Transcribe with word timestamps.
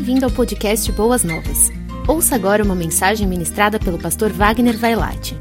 Bem-vindo 0.00 0.24
ao 0.24 0.30
podcast 0.30 0.90
Boas 0.92 1.22
Novas. 1.22 1.70
Ouça 2.08 2.34
agora 2.34 2.64
uma 2.64 2.74
mensagem 2.74 3.26
ministrada 3.26 3.78
pelo 3.78 3.98
pastor 3.98 4.32
Wagner 4.32 4.74
Vailate. 4.74 5.36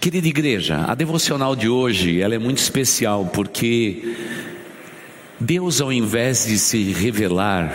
Querida 0.00 0.28
igreja, 0.28 0.84
a 0.86 0.94
devocional 0.94 1.56
de 1.56 1.68
hoje 1.68 2.20
ela 2.20 2.36
é 2.36 2.38
muito 2.38 2.58
especial 2.58 3.28
porque 3.34 4.14
Deus, 5.40 5.80
ao 5.80 5.92
invés 5.92 6.46
de 6.46 6.60
se 6.60 6.92
revelar 6.92 7.74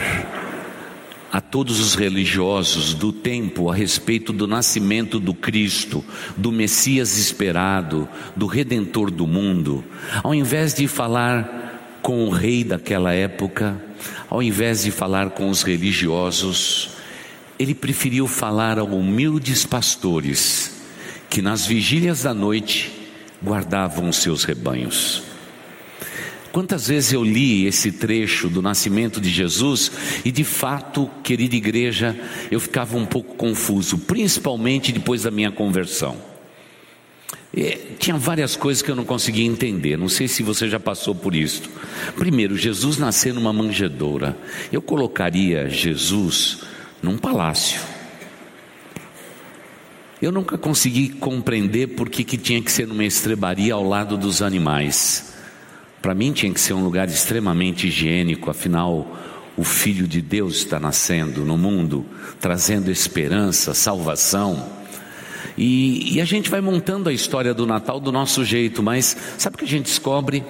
a 1.29 1.41
todos 1.41 1.77
os 1.77 1.93
religiosos 1.93 2.93
do 2.93 3.11
tempo 3.11 3.69
a 3.69 3.75
respeito 3.75 4.31
do 4.31 4.47
nascimento 4.47 5.19
do 5.19 5.33
Cristo, 5.33 6.05
do 6.37 6.53
Messias 6.53 7.17
esperado, 7.17 8.07
do 8.33 8.45
Redentor 8.45 9.11
do 9.11 9.27
mundo, 9.27 9.83
ao 10.23 10.33
invés 10.33 10.73
de 10.73 10.87
falar 10.87 11.60
com 12.01 12.25
o 12.25 12.29
rei 12.29 12.63
daquela 12.63 13.13
época, 13.13 13.81
ao 14.29 14.41
invés 14.41 14.83
de 14.83 14.91
falar 14.91 15.31
com 15.31 15.49
os 15.49 15.63
religiosos, 15.63 16.91
ele 17.59 17.75
preferiu 17.75 18.27
falar 18.27 18.79
a 18.79 18.83
humildes 18.83 19.65
pastores 19.65 20.81
que 21.29 21.41
nas 21.41 21.65
vigílias 21.65 22.23
da 22.23 22.33
noite 22.33 22.91
guardavam 23.41 24.09
os 24.09 24.17
seus 24.17 24.43
rebanhos. 24.43 25.23
Quantas 26.51 26.87
vezes 26.87 27.13
eu 27.13 27.23
li 27.23 27.65
esse 27.65 27.91
trecho 27.93 28.49
do 28.49 28.61
nascimento 28.61 29.21
de 29.21 29.29
Jesus 29.29 29.91
e 30.25 30.31
de 30.31 30.43
fato, 30.43 31.09
querida 31.23 31.55
igreja, 31.55 32.19
eu 32.51 32.59
ficava 32.59 32.97
um 32.97 33.05
pouco 33.05 33.35
confuso, 33.35 33.97
principalmente 33.99 34.91
depois 34.91 35.23
da 35.23 35.31
minha 35.31 35.51
conversão. 35.51 36.30
E, 37.53 37.95
tinha 37.99 38.17
várias 38.17 38.55
coisas 38.55 38.81
que 38.81 38.89
eu 38.89 38.95
não 38.95 39.03
conseguia 39.03 39.45
entender, 39.45 39.97
não 39.97 40.07
sei 40.07 40.27
se 40.27 40.41
você 40.41 40.69
já 40.69 40.79
passou 40.79 41.13
por 41.13 41.35
isso. 41.35 41.63
Primeiro, 42.15 42.57
Jesus 42.57 42.97
nasceu 42.97 43.33
numa 43.33 43.51
manjedoura. 43.51 44.37
Eu 44.71 44.81
colocaria 44.81 45.69
Jesus 45.69 46.59
num 47.01 47.17
palácio. 47.17 47.81
Eu 50.21 50.31
nunca 50.31 50.57
consegui 50.57 51.09
compreender 51.09 51.87
por 51.87 52.07
que, 52.07 52.23
que 52.23 52.37
tinha 52.37 52.61
que 52.61 52.71
ser 52.71 52.87
numa 52.87 53.03
estrebaria 53.03 53.73
ao 53.73 53.83
lado 53.83 54.15
dos 54.15 54.41
animais. 54.41 55.33
Para 55.99 56.13
mim 56.13 56.31
tinha 56.31 56.53
que 56.53 56.59
ser 56.59 56.73
um 56.73 56.83
lugar 56.83 57.07
extremamente 57.07 57.87
higiênico, 57.87 58.49
afinal, 58.49 59.17
o 59.57 59.63
Filho 59.63 60.07
de 60.07 60.21
Deus 60.21 60.57
está 60.57 60.79
nascendo 60.79 61.43
no 61.43 61.57
mundo, 61.57 62.05
trazendo 62.39 62.89
esperança, 62.89 63.73
salvação. 63.73 64.80
E, 65.57 66.15
e, 66.15 66.21
a 66.21 66.25
gente 66.25 66.49
vai 66.49 66.61
montando 66.61 67.09
a 67.09 67.13
história 67.13 67.53
do 67.53 67.65
Natal 67.65 67.99
do 67.99 68.11
nosso 68.11 68.43
jeito, 68.43 68.81
mas 68.81 69.15
sabe 69.37 69.55
o 69.55 69.59
que 69.59 69.65
a 69.65 69.67
gente 69.67 69.85
descobre? 69.85 70.43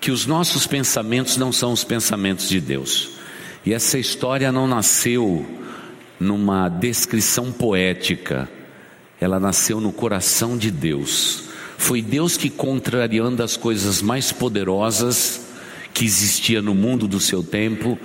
Que 0.00 0.10
os 0.10 0.26
nossos 0.26 0.66
pensamentos 0.66 1.36
não 1.36 1.52
são 1.52 1.72
os 1.72 1.84
pensamentos 1.84 2.48
de 2.48 2.60
Deus. 2.60 3.10
E 3.66 3.72
essa 3.72 3.98
história 3.98 4.52
não 4.52 4.66
nasceu 4.66 5.46
numa 6.18 6.68
descrição 6.68 7.52
poética, 7.52 8.48
ela 9.20 9.38
nasceu 9.40 9.80
no 9.80 9.92
coração 9.92 10.56
de 10.56 10.70
Deus 10.70 11.48
foi 11.78 12.02
Deus 12.02 12.36
que, 12.36 12.50
contrariando 12.50 13.42
as 13.42 13.56
coisas 13.56 14.02
mais 14.02 14.32
poderosas 14.32 15.46
que 15.94 16.04
existia 16.04 16.60
no 16.60 16.74
mundo 16.74 17.06
do 17.06 17.20
seu 17.20 17.42
tempo, 17.42 17.96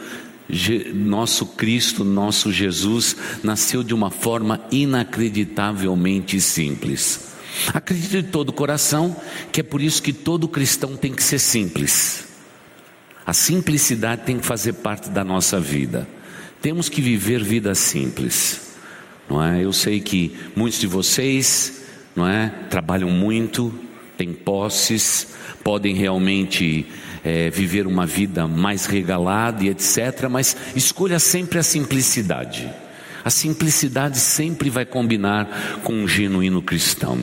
nosso 0.94 1.46
Cristo, 1.46 2.04
nosso 2.04 2.52
Jesus, 2.52 3.16
nasceu 3.44 3.84
de 3.84 3.94
uma 3.94 4.10
forma 4.10 4.62
inacreditavelmente 4.72 6.40
simples. 6.42 7.34
Acredito 7.74 8.12
de 8.12 8.24
todo 8.24 8.50
o 8.50 8.54
coração 8.54 9.16
que 9.52 9.62
é 9.62 9.64
por 9.64 9.82
isso 9.82 10.02
que 10.02 10.12
todo 10.12 10.48
cristão 10.48 10.98
tem 10.98 11.14
que 11.14 11.24
ser 11.24 11.40
simples. 11.40 12.28
A 13.26 13.34
simplicidade 13.34 14.24
tem 14.26 14.38
que 14.40 14.46
fazer 14.46 14.74
parte 14.74 15.10
da 15.10 15.24
nossa 15.24 15.60
vida. 15.60 16.08
Temos 16.62 16.90
que 16.90 17.02
viver 17.02 17.44
vida 17.44 17.74
simples. 17.74 18.74
Não 19.30 19.42
é? 19.42 19.64
Eu 19.64 19.72
sei 19.72 20.02
que 20.02 20.36
muitos 20.56 20.80
de 20.80 20.88
vocês 20.88 21.84
não 22.16 22.28
é? 22.28 22.50
Trabalham 22.70 23.10
muito, 23.10 23.74
têm 24.18 24.34
posses, 24.34 25.28
podem 25.64 25.96
realmente 25.96 26.86
é, 27.24 27.50
viver 27.50 27.88
uma 27.88 28.06
vida 28.06 28.48
mais 28.48 28.86
regalada 28.86 29.64
e 29.64 29.70
etc. 29.70 30.28
Mas 30.30 30.56
escolha 30.76 31.20
sempre 31.20 31.60
a 31.60 31.64
simplicidade. 31.64 32.70
A 33.24 33.30
simplicidade 33.30 34.20
sempre 34.20 34.70
vai 34.70 34.86
combinar 34.86 35.82
com 35.84 35.94
um 35.94 36.08
genuíno 36.08 36.62
cristão. 36.62 37.20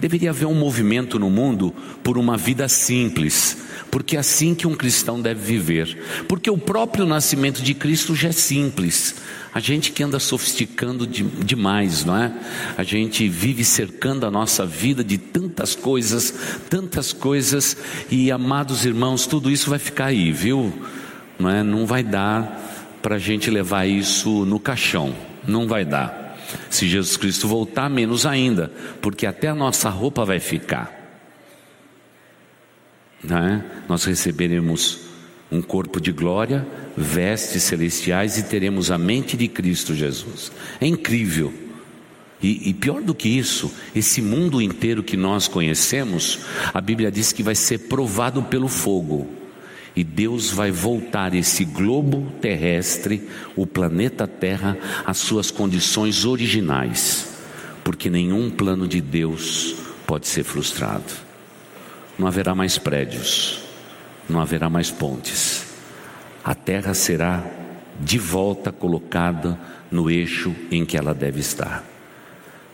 Deveria 0.00 0.30
haver 0.30 0.46
um 0.46 0.54
movimento 0.54 1.18
no 1.18 1.28
mundo 1.28 1.74
por 2.04 2.16
uma 2.16 2.36
vida 2.36 2.68
simples, 2.68 3.58
porque 3.90 4.16
é 4.16 4.20
assim 4.20 4.54
que 4.54 4.66
um 4.66 4.74
cristão 4.74 5.20
deve 5.20 5.40
viver. 5.40 6.24
Porque 6.28 6.48
o 6.48 6.56
próprio 6.56 7.04
nascimento 7.04 7.62
de 7.62 7.74
Cristo 7.74 8.14
já 8.14 8.28
é 8.28 8.32
simples. 8.32 9.16
A 9.52 9.60
gente 9.60 9.90
que 9.90 10.02
anda 10.02 10.20
sofisticando 10.20 11.06
de, 11.06 11.24
demais, 11.24 12.04
não 12.04 12.16
é? 12.16 12.32
A 12.76 12.84
gente 12.84 13.28
vive 13.28 13.64
cercando 13.64 14.24
a 14.24 14.30
nossa 14.30 14.64
vida 14.64 15.02
de 15.02 15.18
tantas 15.18 15.74
coisas, 15.74 16.32
tantas 16.70 17.12
coisas, 17.12 17.76
e 18.10 18.30
amados 18.30 18.84
irmãos, 18.84 19.26
tudo 19.26 19.50
isso 19.50 19.68
vai 19.70 19.78
ficar 19.78 20.06
aí, 20.06 20.30
viu? 20.30 20.72
Não, 21.38 21.50
é? 21.50 21.62
não 21.62 21.86
vai 21.86 22.04
dar 22.04 22.98
para 23.02 23.16
a 23.16 23.18
gente 23.18 23.50
levar 23.50 23.86
isso 23.86 24.44
no 24.44 24.60
caixão, 24.60 25.14
não 25.46 25.66
vai 25.66 25.84
dar. 25.84 26.27
Se 26.70 26.88
Jesus 26.88 27.16
Cristo 27.16 27.46
voltar, 27.48 27.88
menos 27.88 28.26
ainda, 28.26 28.72
porque 29.00 29.26
até 29.26 29.48
a 29.48 29.54
nossa 29.54 29.88
roupa 29.88 30.24
vai 30.24 30.40
ficar. 30.40 30.96
É? 33.24 33.62
Nós 33.88 34.04
receberemos 34.04 35.00
um 35.50 35.62
corpo 35.62 36.00
de 36.00 36.12
glória, 36.12 36.66
vestes 36.96 37.62
celestiais 37.62 38.38
e 38.38 38.44
teremos 38.44 38.90
a 38.90 38.98
mente 38.98 39.36
de 39.36 39.48
Cristo 39.48 39.94
Jesus. 39.94 40.52
É 40.80 40.86
incrível. 40.86 41.52
E, 42.40 42.70
e, 42.70 42.74
pior 42.74 43.02
do 43.02 43.14
que 43.14 43.28
isso, 43.28 43.72
esse 43.96 44.22
mundo 44.22 44.62
inteiro 44.62 45.02
que 45.02 45.16
nós 45.16 45.48
conhecemos, 45.48 46.40
a 46.72 46.80
Bíblia 46.80 47.10
diz 47.10 47.32
que 47.32 47.42
vai 47.42 47.56
ser 47.56 47.78
provado 47.88 48.42
pelo 48.44 48.68
fogo. 48.68 49.26
E 49.94 50.04
Deus 50.04 50.50
vai 50.50 50.70
voltar 50.70 51.34
esse 51.34 51.64
globo 51.64 52.32
terrestre, 52.40 53.28
o 53.56 53.66
planeta 53.66 54.26
Terra, 54.26 54.76
às 55.04 55.18
suas 55.18 55.50
condições 55.50 56.24
originais, 56.24 57.28
porque 57.82 58.08
nenhum 58.08 58.50
plano 58.50 58.86
de 58.86 59.00
Deus 59.00 59.76
pode 60.06 60.26
ser 60.28 60.44
frustrado. 60.44 61.12
Não 62.18 62.26
haverá 62.26 62.54
mais 62.54 62.78
prédios, 62.78 63.60
não 64.28 64.40
haverá 64.40 64.68
mais 64.68 64.90
pontes. 64.90 65.66
A 66.44 66.54
terra 66.54 66.94
será 66.94 67.44
de 68.00 68.18
volta 68.18 68.72
colocada 68.72 69.58
no 69.90 70.10
eixo 70.10 70.54
em 70.70 70.84
que 70.84 70.96
ela 70.96 71.14
deve 71.14 71.40
estar. 71.40 71.84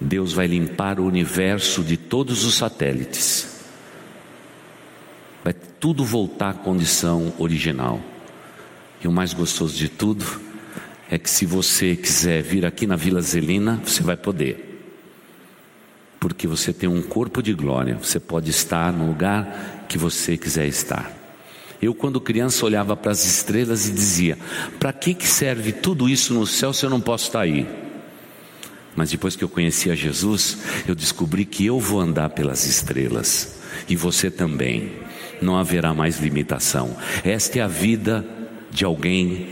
Deus 0.00 0.32
vai 0.32 0.46
limpar 0.46 1.00
o 1.00 1.06
universo 1.06 1.82
de 1.82 1.96
todos 1.96 2.44
os 2.44 2.54
satélites. 2.54 3.53
Vai 5.44 5.52
tudo 5.52 6.02
voltar 6.02 6.48
à 6.48 6.54
condição 6.54 7.34
original. 7.38 8.00
E 9.02 9.06
o 9.06 9.12
mais 9.12 9.34
gostoso 9.34 9.76
de 9.76 9.90
tudo 9.90 10.24
é 11.10 11.18
que 11.18 11.28
se 11.28 11.44
você 11.44 11.94
quiser 11.94 12.42
vir 12.42 12.64
aqui 12.64 12.86
na 12.86 12.96
Vila 12.96 13.20
Zelina, 13.20 13.78
você 13.84 14.02
vai 14.02 14.16
poder. 14.16 14.70
Porque 16.18 16.46
você 16.46 16.72
tem 16.72 16.88
um 16.88 17.02
corpo 17.02 17.42
de 17.42 17.52
glória, 17.52 17.98
você 18.02 18.18
pode 18.18 18.48
estar 18.48 18.90
no 18.90 19.06
lugar 19.06 19.84
que 19.86 19.98
você 19.98 20.38
quiser 20.38 20.66
estar. 20.66 21.12
Eu, 21.82 21.94
quando 21.94 22.18
criança, 22.18 22.64
olhava 22.64 22.96
para 22.96 23.12
as 23.12 23.26
estrelas 23.26 23.86
e 23.86 23.92
dizia: 23.92 24.38
para 24.80 24.94
que, 24.94 25.12
que 25.12 25.26
serve 25.26 25.72
tudo 25.72 26.08
isso 26.08 26.32
no 26.32 26.46
céu 26.46 26.72
se 26.72 26.86
eu 26.86 26.88
não 26.88 27.02
posso 27.02 27.26
estar 27.26 27.40
aí? 27.40 27.68
Mas 28.96 29.10
depois 29.10 29.36
que 29.36 29.44
eu 29.44 29.48
conheci 29.50 29.90
a 29.90 29.94
Jesus, 29.94 30.56
eu 30.88 30.94
descobri 30.94 31.44
que 31.44 31.66
eu 31.66 31.78
vou 31.78 32.00
andar 32.00 32.30
pelas 32.30 32.64
estrelas 32.64 33.56
e 33.86 33.94
você 33.94 34.30
também. 34.30 35.03
Não 35.44 35.58
haverá 35.58 35.92
mais 35.92 36.18
limitação. 36.18 36.96
Esta 37.22 37.58
é 37.58 37.62
a 37.62 37.68
vida 37.68 38.24
de 38.70 38.82
alguém 38.82 39.48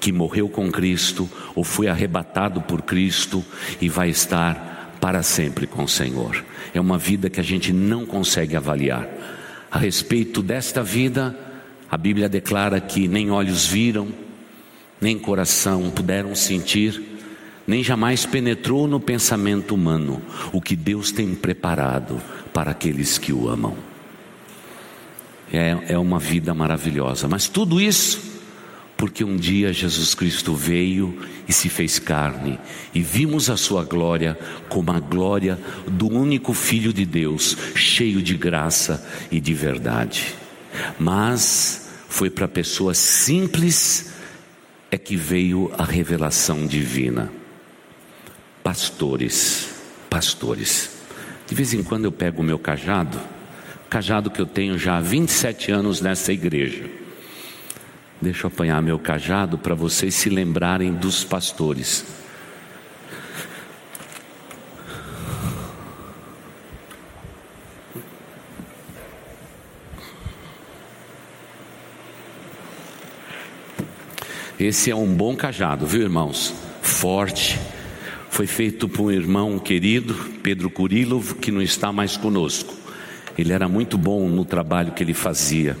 que 0.00 0.10
morreu 0.10 0.48
com 0.48 0.70
Cristo 0.70 1.30
ou 1.54 1.62
foi 1.62 1.86
arrebatado 1.86 2.60
por 2.60 2.82
Cristo 2.82 3.44
e 3.80 3.88
vai 3.88 4.10
estar 4.10 4.96
para 5.00 5.22
sempre 5.22 5.64
com 5.64 5.84
o 5.84 5.88
Senhor. 5.88 6.44
É 6.74 6.80
uma 6.80 6.98
vida 6.98 7.30
que 7.30 7.38
a 7.38 7.42
gente 7.42 7.72
não 7.72 8.04
consegue 8.04 8.56
avaliar. 8.56 9.08
A 9.70 9.78
respeito 9.78 10.42
desta 10.42 10.82
vida, 10.82 11.38
a 11.88 11.96
Bíblia 11.96 12.28
declara 12.28 12.80
que 12.80 13.06
nem 13.06 13.30
olhos 13.30 13.64
viram, 13.64 14.08
nem 15.00 15.16
coração 15.16 15.88
puderam 15.88 16.34
sentir, 16.34 17.00
nem 17.64 17.84
jamais 17.84 18.26
penetrou 18.26 18.88
no 18.88 18.98
pensamento 18.98 19.72
humano 19.72 20.20
o 20.52 20.60
que 20.60 20.74
Deus 20.74 21.12
tem 21.12 21.32
preparado 21.32 22.20
para 22.52 22.72
aqueles 22.72 23.18
que 23.18 23.32
o 23.32 23.48
amam. 23.48 23.97
É, 25.52 25.94
é 25.94 25.98
uma 25.98 26.18
vida 26.18 26.52
maravilhosa, 26.52 27.26
mas 27.26 27.48
tudo 27.48 27.80
isso 27.80 28.28
porque 28.98 29.22
um 29.22 29.36
dia 29.36 29.72
Jesus 29.72 30.12
Cristo 30.12 30.56
veio 30.56 31.16
e 31.46 31.52
se 31.52 31.68
fez 31.68 32.00
carne, 32.00 32.58
e 32.92 33.00
vimos 33.00 33.48
a 33.48 33.56
sua 33.56 33.84
glória 33.84 34.36
como 34.68 34.90
a 34.90 34.98
glória 34.98 35.56
do 35.86 36.08
único 36.08 36.52
Filho 36.52 36.92
de 36.92 37.06
Deus, 37.06 37.56
cheio 37.76 38.20
de 38.20 38.36
graça 38.36 39.08
e 39.30 39.40
de 39.40 39.54
verdade. 39.54 40.34
Mas 40.98 41.86
Foi 42.08 42.30
para 42.30 42.48
pessoas 42.48 42.96
simples 42.96 44.14
é 44.90 44.96
que 44.96 45.14
veio 45.14 45.70
a 45.76 45.84
revelação 45.84 46.66
divina. 46.66 47.30
Pastores, 48.64 49.68
pastores. 50.08 50.90
De 51.46 51.54
vez 51.54 51.74
em 51.74 51.82
quando 51.82 52.06
eu 52.06 52.12
pego 52.12 52.40
o 52.40 52.44
meu 52.44 52.58
cajado, 52.58 53.20
cajado 53.88 54.30
que 54.30 54.40
eu 54.40 54.46
tenho 54.46 54.78
já 54.78 54.98
há 54.98 55.00
27 55.00 55.72
anos 55.72 56.00
nessa 56.00 56.32
igreja. 56.32 56.84
Deixa 58.20 58.46
eu 58.46 58.48
apanhar 58.48 58.82
meu 58.82 58.98
cajado 58.98 59.56
para 59.56 59.74
vocês 59.74 60.14
se 60.14 60.28
lembrarem 60.28 60.92
dos 60.92 61.24
pastores. 61.24 62.04
Esse 74.58 74.90
é 74.90 74.96
um 74.96 75.06
bom 75.06 75.36
cajado, 75.36 75.86
viu, 75.86 76.02
irmãos? 76.02 76.52
Forte. 76.82 77.58
Foi 78.28 78.46
feito 78.46 78.88
por 78.88 79.04
um 79.04 79.10
irmão 79.10 79.56
querido, 79.58 80.14
Pedro 80.42 80.68
Kurilov, 80.68 81.34
que 81.34 81.52
não 81.52 81.62
está 81.62 81.92
mais 81.92 82.16
conosco. 82.16 82.77
Ele 83.38 83.52
era 83.52 83.68
muito 83.68 83.96
bom 83.96 84.28
no 84.28 84.44
trabalho 84.44 84.90
que 84.90 85.04
ele 85.04 85.14
fazia. 85.14 85.76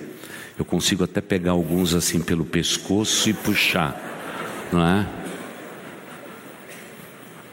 Eu 0.56 0.64
consigo 0.64 1.02
até 1.02 1.20
pegar 1.20 1.50
alguns 1.50 1.92
assim 1.92 2.20
pelo 2.20 2.44
pescoço 2.44 3.28
e 3.28 3.34
puxar, 3.34 4.00
não 4.72 4.80
é? 4.80 5.06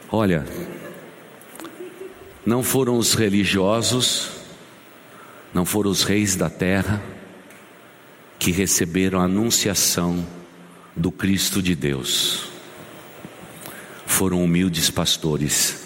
Olha, 0.08 0.46
não 2.44 2.62
foram 2.62 2.96
os 2.96 3.14
religiosos, 3.14 4.30
não 5.52 5.64
foram 5.64 5.90
os 5.90 6.04
reis 6.04 6.36
da 6.36 6.48
terra 6.48 7.02
que 8.38 8.52
receberam 8.52 9.20
a 9.20 9.24
anunciação 9.24 10.24
do 10.94 11.10
Cristo 11.10 11.60
de 11.60 11.74
Deus. 11.74 12.48
Foram 14.06 14.44
humildes 14.44 14.88
pastores 14.88 15.84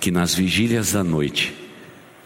que 0.00 0.10
nas 0.10 0.34
vigílias 0.34 0.92
da 0.92 1.04
noite 1.04 1.61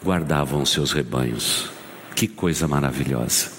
guardavam 0.06 0.64
seus 0.64 0.93
rebanhos. 0.93 1.69
Que 2.14 2.29
coisa 2.29 2.69
maravilhosa. 2.69 3.50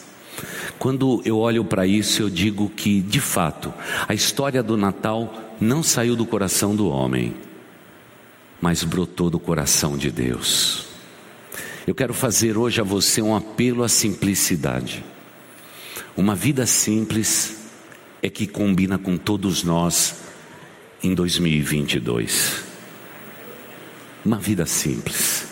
Quando 0.80 1.22
eu 1.26 1.38
olho 1.38 1.66
para 1.66 1.86
isso, 1.86 2.22
eu 2.22 2.30
digo 2.30 2.70
que, 2.70 3.02
de 3.02 3.20
fato, 3.20 3.74
a 4.08 4.14
história 4.14 4.64
do 4.64 4.78
Natal 4.78 5.34
não 5.60 5.84
saiu 5.84 6.16
do 6.16 6.26
coração 6.26 6.74
do 6.74 6.88
homem, 6.88 7.36
mas 8.62 8.84
brotou 8.84 9.30
do 9.30 9.40
coração 9.40 9.98
de 9.98 10.10
Deus. 10.10 10.88
Eu 11.86 11.94
quero 11.94 12.14
fazer 12.14 12.58
hoje 12.58 12.80
a 12.80 12.84
você 12.84 13.22
um 13.22 13.36
apelo 13.36 13.84
à 13.84 13.90
simplicidade. 13.90 15.04
Uma 16.16 16.36
vida 16.36 16.66
simples 16.66 17.58
é 18.22 18.30
que 18.30 18.48
combina 18.48 18.98
com 18.98 19.18
todos 19.18 19.64
nós 19.64 20.16
em 21.04 21.14
2022. 21.14 22.64
Uma 24.24 24.38
vida 24.38 24.66
simples. 24.66 25.47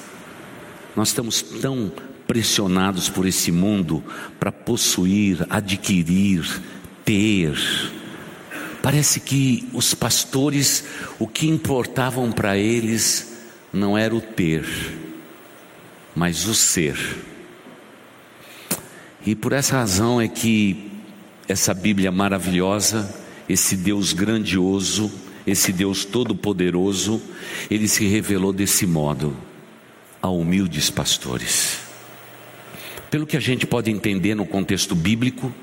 Nós 0.96 1.10
estamos 1.10 1.42
tão 1.42 1.92
pressionados 2.26 3.10
por 3.10 3.28
esse 3.28 3.52
mundo 3.52 4.04
para 4.40 4.52
possuir, 4.52 5.46
adquirir, 5.50 6.62
ter. 7.04 7.58
Parece 8.82 9.20
que 9.20 9.68
os 9.74 9.94
pastores, 9.94 10.86
o 11.20 11.28
que 11.28 11.48
importavam 11.48 12.32
para 12.32 12.58
eles 12.58 13.34
não 13.74 13.98
era 13.98 14.16
o 14.16 14.22
ter, 14.22 14.66
mas 16.16 16.48
o 16.48 16.56
ser. 16.56 16.98
E 19.26 19.36
por 19.36 19.54
essa 19.54 19.78
razão 19.78 20.22
é 20.22 20.28
que 20.28 20.92
essa 21.48 21.74
Bíblia 21.74 22.12
maravilhosa, 22.12 23.14
esse 23.50 23.76
Deus 23.76 24.14
grandioso, 24.14 25.12
esse 25.46 25.74
Deus 25.74 26.06
todo-poderoso, 26.06 27.22
ele 27.70 27.88
se 27.88 28.08
revelou 28.08 28.54
desse 28.54 28.86
modo 28.86 29.36
a 30.26 30.30
humildes 30.30 30.90
pastores. 30.90 31.80
Pelo 33.12 33.28
que 33.28 33.38
a 33.38 33.40
gente 33.40 33.66
pode 33.68 33.92
entender 33.92 34.34
no 34.34 34.46
contexto 34.46 34.96
bíblico, 34.96 35.54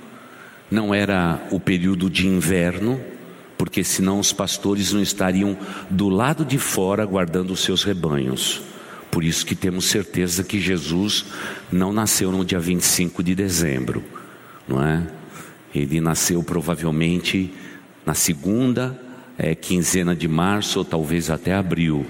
não 0.70 0.94
era 0.94 1.44
o 1.50 1.58
período 1.58 2.08
de 2.08 2.26
inverno, 2.26 3.00
porque 3.58 3.82
senão 3.82 4.20
os 4.20 4.32
pastores 4.32 4.92
não 4.92 5.02
estariam 5.02 5.58
do 5.90 6.08
lado 6.08 6.44
de 6.44 6.58
fora 6.58 7.04
guardando 7.04 7.52
os 7.52 7.60
seus 7.60 7.82
rebanhos. 7.82 8.62
Por 9.10 9.24
isso 9.24 9.44
que 9.44 9.54
temos 9.54 9.86
certeza 9.86 10.44
que 10.44 10.60
Jesus 10.60 11.26
não 11.70 11.92
nasceu 11.92 12.30
no 12.30 12.44
dia 12.44 12.60
25 12.60 13.22
de 13.22 13.34
dezembro, 13.34 14.02
não 14.66 14.82
é? 14.82 15.06
Ele 15.74 16.00
nasceu 16.00 16.42
provavelmente 16.42 17.52
na 18.06 18.14
segunda 18.14 18.98
é, 19.36 19.54
quinzena 19.54 20.14
de 20.14 20.28
março 20.28 20.78
ou 20.78 20.84
talvez 20.84 21.30
até 21.30 21.52
abril. 21.52 22.06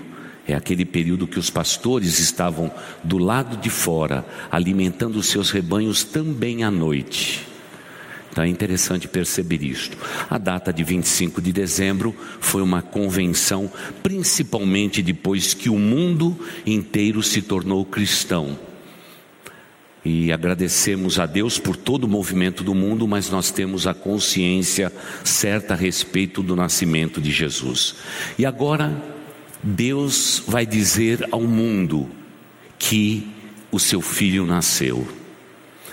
É 0.46 0.54
aquele 0.54 0.84
período 0.84 1.26
que 1.26 1.38
os 1.38 1.50
pastores 1.50 2.18
estavam 2.18 2.70
do 3.02 3.18
lado 3.18 3.56
de 3.56 3.70
fora, 3.70 4.24
alimentando 4.50 5.18
os 5.18 5.26
seus 5.26 5.50
rebanhos 5.50 6.02
também 6.04 6.64
à 6.64 6.70
noite. 6.70 7.46
Então 8.30 8.42
é 8.42 8.48
interessante 8.48 9.06
perceber 9.06 9.62
isto. 9.62 9.96
A 10.28 10.38
data 10.38 10.72
de 10.72 10.82
25 10.82 11.40
de 11.40 11.52
dezembro 11.52 12.16
foi 12.40 12.62
uma 12.62 12.80
convenção, 12.80 13.70
principalmente 14.02 15.02
depois 15.02 15.54
que 15.54 15.68
o 15.68 15.78
mundo 15.78 16.36
inteiro 16.66 17.22
se 17.22 17.42
tornou 17.42 17.84
cristão 17.84 18.58
e 20.04 20.32
agradecemos 20.32 21.18
a 21.18 21.26
Deus 21.26 21.58
por 21.58 21.76
todo 21.76 22.04
o 22.04 22.08
movimento 22.08 22.64
do 22.64 22.74
mundo, 22.74 23.06
mas 23.06 23.30
nós 23.30 23.50
temos 23.50 23.86
a 23.86 23.94
consciência 23.94 24.92
certa 25.22 25.74
a 25.74 25.76
respeito 25.76 26.42
do 26.42 26.56
nascimento 26.56 27.20
de 27.20 27.30
Jesus. 27.30 27.94
E 28.36 28.44
agora, 28.44 29.00
Deus 29.62 30.42
vai 30.46 30.66
dizer 30.66 31.26
ao 31.30 31.42
mundo 31.42 32.10
que 32.78 33.30
o 33.70 33.78
seu 33.78 34.00
filho 34.00 34.44
nasceu. 34.44 35.06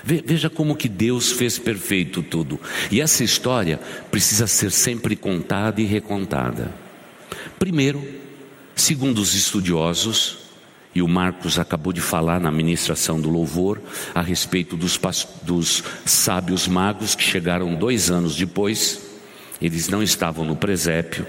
Veja 0.02 0.48
como 0.48 0.76
que 0.76 0.88
Deus 0.88 1.32
fez 1.32 1.58
perfeito 1.58 2.22
tudo. 2.22 2.58
E 2.90 3.00
essa 3.00 3.22
história 3.22 3.78
precisa 4.10 4.46
ser 4.46 4.72
sempre 4.72 5.14
contada 5.14 5.80
e 5.80 5.84
recontada. 5.84 6.74
Primeiro, 7.58 8.02
segundo 8.74 9.18
os 9.18 9.34
estudiosos, 9.34 10.38
e 10.94 11.02
o 11.02 11.08
Marcos 11.08 11.58
acabou 11.58 11.92
de 11.92 12.00
falar 12.00 12.40
na 12.40 12.50
ministração 12.50 13.20
do 13.20 13.30
louvor 13.30 13.80
a 14.12 14.20
respeito 14.20 14.76
dos, 14.76 14.98
dos 15.42 15.84
sábios 16.04 16.66
magos 16.66 17.14
que 17.14 17.22
chegaram 17.22 17.74
dois 17.76 18.10
anos 18.10 18.34
depois. 18.34 19.00
Eles 19.62 19.88
não 19.88 20.02
estavam 20.02 20.44
no 20.44 20.56
presépio. 20.56 21.26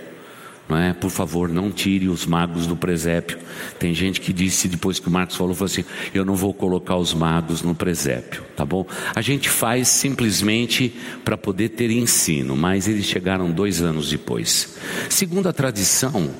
É? 0.77 0.93
Por 0.93 1.09
favor, 1.09 1.49
não 1.49 1.71
tire 1.71 2.07
os 2.07 2.25
magos 2.25 2.67
do 2.67 2.75
presépio. 2.75 3.37
Tem 3.79 3.93
gente 3.93 4.21
que 4.21 4.31
disse 4.31 4.67
depois 4.67 4.99
que 4.99 5.07
o 5.07 5.11
Marcos 5.11 5.35
falou, 5.35 5.53
falou 5.53 5.71
assim: 5.71 5.85
eu 6.13 6.25
não 6.25 6.35
vou 6.35 6.53
colocar 6.53 6.95
os 6.95 7.13
magos 7.13 7.61
no 7.61 7.75
presépio, 7.75 8.43
tá 8.55 8.65
bom? 8.65 8.85
A 9.15 9.21
gente 9.21 9.49
faz 9.49 9.87
simplesmente 9.87 10.93
para 11.23 11.37
poder 11.37 11.69
ter 11.69 11.91
ensino, 11.91 12.55
mas 12.55 12.87
eles 12.87 13.05
chegaram 13.05 13.51
dois 13.51 13.81
anos 13.81 14.09
depois. 14.09 14.77
Segundo 15.09 15.47
a 15.47 15.53
tradição, 15.53 16.31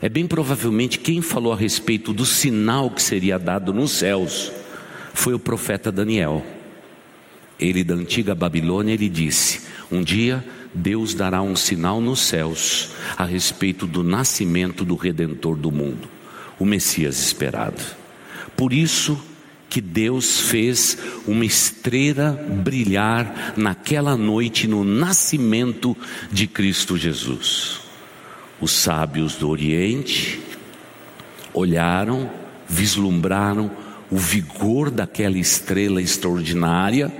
é 0.00 0.08
bem 0.08 0.26
provavelmente 0.26 0.98
quem 0.98 1.22
falou 1.22 1.52
a 1.52 1.56
respeito 1.56 2.12
do 2.12 2.26
sinal 2.26 2.90
que 2.90 3.02
seria 3.02 3.38
dado 3.38 3.72
nos 3.72 3.92
céus 3.92 4.52
foi 5.14 5.32
o 5.32 5.38
profeta 5.38 5.90
Daniel. 5.90 6.44
Ele 7.58 7.84
da 7.84 7.94
antiga 7.94 8.34
Babilônia, 8.34 8.92
ele 8.92 9.08
disse: 9.08 9.62
Um 9.90 10.02
dia 10.02 10.44
Deus 10.74 11.14
dará 11.14 11.40
um 11.40 11.54
sinal 11.54 12.00
nos 12.00 12.20
céus 12.20 12.90
a 13.16 13.24
respeito 13.24 13.86
do 13.86 14.02
nascimento 14.02 14.84
do 14.84 14.96
redentor 14.96 15.56
do 15.56 15.70
mundo, 15.70 16.08
o 16.58 16.64
Messias 16.64 17.18
esperado. 17.18 17.80
Por 18.56 18.72
isso 18.72 19.20
que 19.70 19.80
Deus 19.80 20.40
fez 20.40 20.98
uma 21.26 21.44
estrela 21.44 22.32
brilhar 22.62 23.54
naquela 23.56 24.16
noite 24.16 24.68
no 24.68 24.84
nascimento 24.84 25.96
de 26.30 26.46
Cristo 26.46 26.96
Jesus. 26.96 27.80
Os 28.60 28.72
sábios 28.72 29.34
do 29.34 29.48
Oriente 29.48 30.40
olharam, 31.52 32.30
vislumbraram 32.68 33.70
o 34.10 34.16
vigor 34.16 34.90
daquela 34.90 35.38
estrela 35.38 36.00
extraordinária 36.00 37.12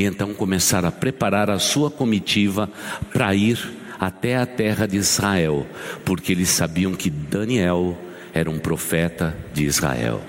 e 0.00 0.04
então 0.04 0.34
começaram 0.34 0.88
a 0.88 0.92
preparar 0.92 1.50
a 1.50 1.58
sua 1.58 1.90
comitiva 1.90 2.70
para 3.12 3.34
ir 3.34 3.58
até 3.98 4.36
a 4.36 4.46
terra 4.46 4.86
de 4.86 4.96
Israel, 4.96 5.66
porque 6.04 6.32
eles 6.32 6.48
sabiam 6.48 6.94
que 6.94 7.10
Daniel 7.10 7.96
era 8.32 8.50
um 8.50 8.58
profeta 8.58 9.36
de 9.52 9.64
Israel. 9.64 10.22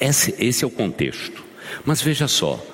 Esse, 0.00 0.34
esse 0.38 0.64
é 0.64 0.66
o 0.66 0.70
contexto. 0.70 1.44
Mas 1.84 2.00
veja 2.00 2.28
só, 2.28 2.64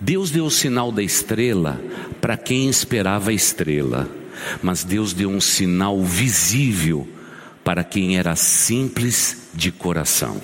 Deus 0.00 0.30
deu 0.30 0.46
o 0.46 0.50
sinal 0.50 0.90
da 0.90 1.02
estrela 1.02 1.80
para 2.20 2.36
quem 2.36 2.68
esperava 2.68 3.30
a 3.30 3.34
estrela 3.34 4.08
mas 4.62 4.84
Deus 4.84 5.12
deu 5.12 5.30
um 5.30 5.40
sinal 5.40 6.02
visível 6.02 7.08
para 7.62 7.82
quem 7.82 8.18
era 8.18 8.36
simples 8.36 9.48
de 9.54 9.72
coração. 9.72 10.40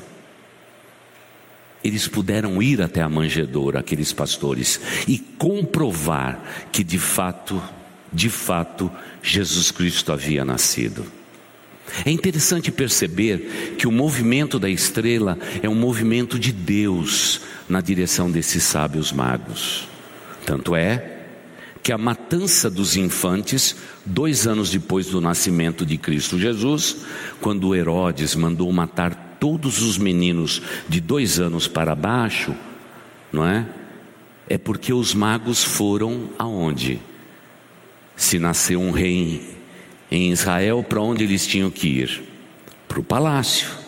Eles 1.83 2.07
puderam 2.07 2.63
ir 2.63 2.83
até 2.83 3.01
a 3.01 3.09
manjedoura, 3.09 3.81
aqueles 3.81 4.13
pastores, 4.13 4.81
e 5.09 5.19
comprovar 5.19 6.69
que 6.71 6.85
de 6.85 6.99
fato, 6.99 7.61
de 8.13 8.29
fato, 8.29 8.91
Jesus 9.23 9.71
Cristo 9.71 10.13
havia 10.13 10.45
nascido. 10.45 11.05
É 12.05 12.11
interessante 12.11 12.71
perceber 12.71 13.75
que 13.77 13.87
o 13.87 13.93
movimento 13.93 14.59
da 14.59 14.69
estrela 14.69 15.39
é 15.63 15.69
um 15.69 15.75
movimento 15.75 16.39
de 16.39 16.53
Deus 16.53 17.41
na 17.69 17.81
direção 17.81 18.31
desses 18.31 18.63
sábios 18.63 19.13
magos. 19.13 19.89
Tanto 20.45 20.77
é 20.77 21.19
que 21.83 21.93
a 21.93 21.99
matança 21.99 22.71
dos 22.71 22.97
infantes, 22.97 23.75
dois 24.05 24.47
anos 24.47 24.71
depois 24.71 25.07
do 25.07 25.21
nascimento 25.21 25.85
de 25.85 25.97
Cristo 25.97 26.39
Jesus, 26.39 26.99
quando 27.41 27.75
Herodes 27.75 28.35
mandou 28.35 28.71
matar 28.71 29.30
todos 29.41 29.81
os 29.81 29.97
meninos 29.97 30.63
de 30.87 31.01
dois 31.01 31.41
anos 31.41 31.67
para 31.67 31.97
baixo, 31.97 32.55
não 33.33 33.45
é? 33.45 33.67
É 34.47 34.59
porque 34.59 34.93
os 34.93 35.15
magos 35.15 35.65
foram 35.65 36.29
aonde? 36.39 37.01
Se 38.15 38.39
nasceu 38.39 38.81
um 38.81 38.91
rei 38.91 39.59
em 40.11 40.31
Israel, 40.31 40.85
para 40.87 41.01
onde 41.01 41.25
eles 41.25 41.47
tinham 41.47 41.71
que 41.71 41.89
ir? 41.89 42.23
Para 42.87 43.01
o 43.01 43.03
palácio. 43.03 43.81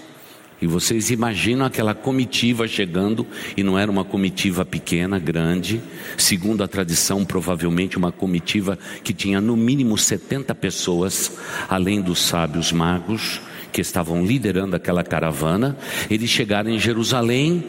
E 0.62 0.66
vocês 0.66 1.10
imaginam 1.10 1.66
aquela 1.66 1.92
comitiva 1.92 2.68
chegando, 2.68 3.26
e 3.56 3.64
não 3.64 3.76
era 3.76 3.90
uma 3.90 4.04
comitiva 4.04 4.64
pequena, 4.64 5.18
grande, 5.18 5.82
segundo 6.16 6.62
a 6.62 6.68
tradição, 6.68 7.24
provavelmente 7.24 7.98
uma 7.98 8.12
comitiva 8.12 8.78
que 9.02 9.12
tinha 9.12 9.40
no 9.40 9.56
mínimo 9.56 9.98
70 9.98 10.54
pessoas, 10.54 11.32
além 11.68 12.00
dos 12.00 12.22
sábios 12.22 12.70
magos, 12.70 13.40
que 13.72 13.80
estavam 13.80 14.24
liderando 14.24 14.76
aquela 14.76 15.02
caravana. 15.02 15.76
Eles 16.10 16.30
chegaram 16.30 16.70
em 16.70 16.78
Jerusalém 16.78 17.64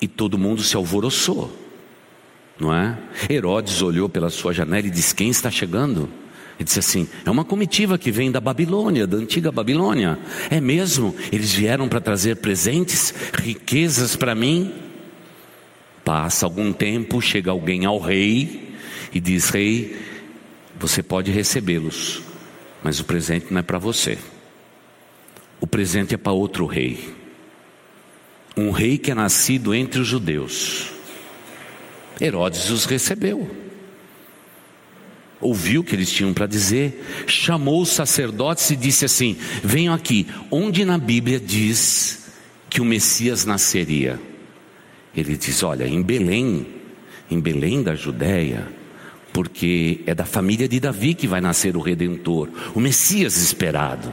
e 0.00 0.08
todo 0.08 0.38
mundo 0.38 0.62
se 0.62 0.74
alvoroçou, 0.74 1.54
não 2.58 2.74
é? 2.74 2.98
Herodes 3.28 3.82
olhou 3.82 4.08
pela 4.08 4.30
sua 4.30 4.52
janela 4.52 4.86
e 4.86 4.90
disse: 4.90 5.14
Quem 5.14 5.28
está 5.28 5.50
chegando? 5.50 6.08
Ele 6.58 6.64
disse 6.64 6.78
assim: 6.78 7.08
é 7.24 7.30
uma 7.30 7.44
comitiva 7.44 7.98
que 7.98 8.10
vem 8.10 8.30
da 8.30 8.40
Babilônia, 8.40 9.06
da 9.06 9.16
antiga 9.16 9.52
Babilônia. 9.52 10.18
É 10.50 10.60
mesmo? 10.60 11.14
Eles 11.32 11.52
vieram 11.52 11.88
para 11.88 12.00
trazer 12.00 12.36
presentes, 12.36 13.14
riquezas 13.34 14.16
para 14.16 14.34
mim. 14.34 14.72
Passa 16.04 16.46
algum 16.46 16.72
tempo, 16.72 17.20
chega 17.20 17.50
alguém 17.50 17.84
ao 17.84 17.98
rei 17.98 18.74
e 19.12 19.20
diz: 19.20 19.50
Rei, 19.50 19.96
você 20.78 21.02
pode 21.02 21.30
recebê-los, 21.30 22.22
mas 22.82 23.00
o 23.00 23.04
presente 23.04 23.46
não 23.50 23.60
é 23.60 23.62
para 23.62 23.78
você. 23.78 24.18
O 25.60 25.66
presente 25.66 26.14
é 26.14 26.18
para 26.18 26.32
outro 26.32 26.66
rei. 26.66 27.14
Um 28.56 28.70
rei 28.70 28.98
que 28.98 29.10
é 29.10 29.14
nascido 29.14 29.74
entre 29.74 30.00
os 30.00 30.06
judeus. 30.06 30.90
Herodes 32.20 32.70
os 32.70 32.84
recebeu 32.84 33.60
ouviu 35.40 35.80
o 35.80 35.84
que 35.84 35.94
eles 35.94 36.10
tinham 36.10 36.34
para 36.34 36.46
dizer, 36.46 37.02
chamou 37.26 37.80
os 37.80 37.90
sacerdotes 37.90 38.70
e 38.70 38.76
disse 38.76 39.04
assim: 39.04 39.36
Venham 39.64 39.94
aqui, 39.94 40.26
onde 40.50 40.84
na 40.84 40.98
Bíblia 40.98 41.40
diz 41.40 42.26
que 42.68 42.80
o 42.80 42.84
Messias 42.84 43.44
nasceria? 43.44 44.20
Ele 45.16 45.36
diz: 45.36 45.62
Olha, 45.62 45.86
em 45.86 46.02
Belém, 46.02 46.66
em 47.30 47.40
Belém 47.40 47.82
da 47.82 47.94
Judéia, 47.94 48.68
porque 49.32 50.02
é 50.06 50.14
da 50.14 50.24
família 50.24 50.68
de 50.68 50.78
Davi 50.78 51.14
que 51.14 51.26
vai 51.26 51.40
nascer 51.40 51.76
o 51.76 51.80
Redentor, 51.80 52.48
o 52.74 52.80
Messias 52.80 53.36
esperado. 53.38 54.12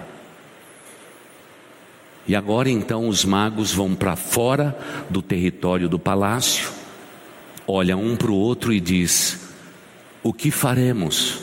E 2.27 2.35
agora 2.35 2.69
então 2.69 3.07
os 3.07 3.23
magos 3.23 3.71
vão 3.71 3.95
para 3.95 4.15
fora 4.15 4.77
do 5.09 5.21
território 5.21 5.87
do 5.87 5.97
palácio, 5.97 6.69
olham 7.65 8.03
um 8.03 8.15
para 8.15 8.31
o 8.31 8.35
outro 8.35 8.73
e 8.73 8.79
diz: 8.79 9.39
o 10.21 10.33
que 10.33 10.51
faremos? 10.51 11.39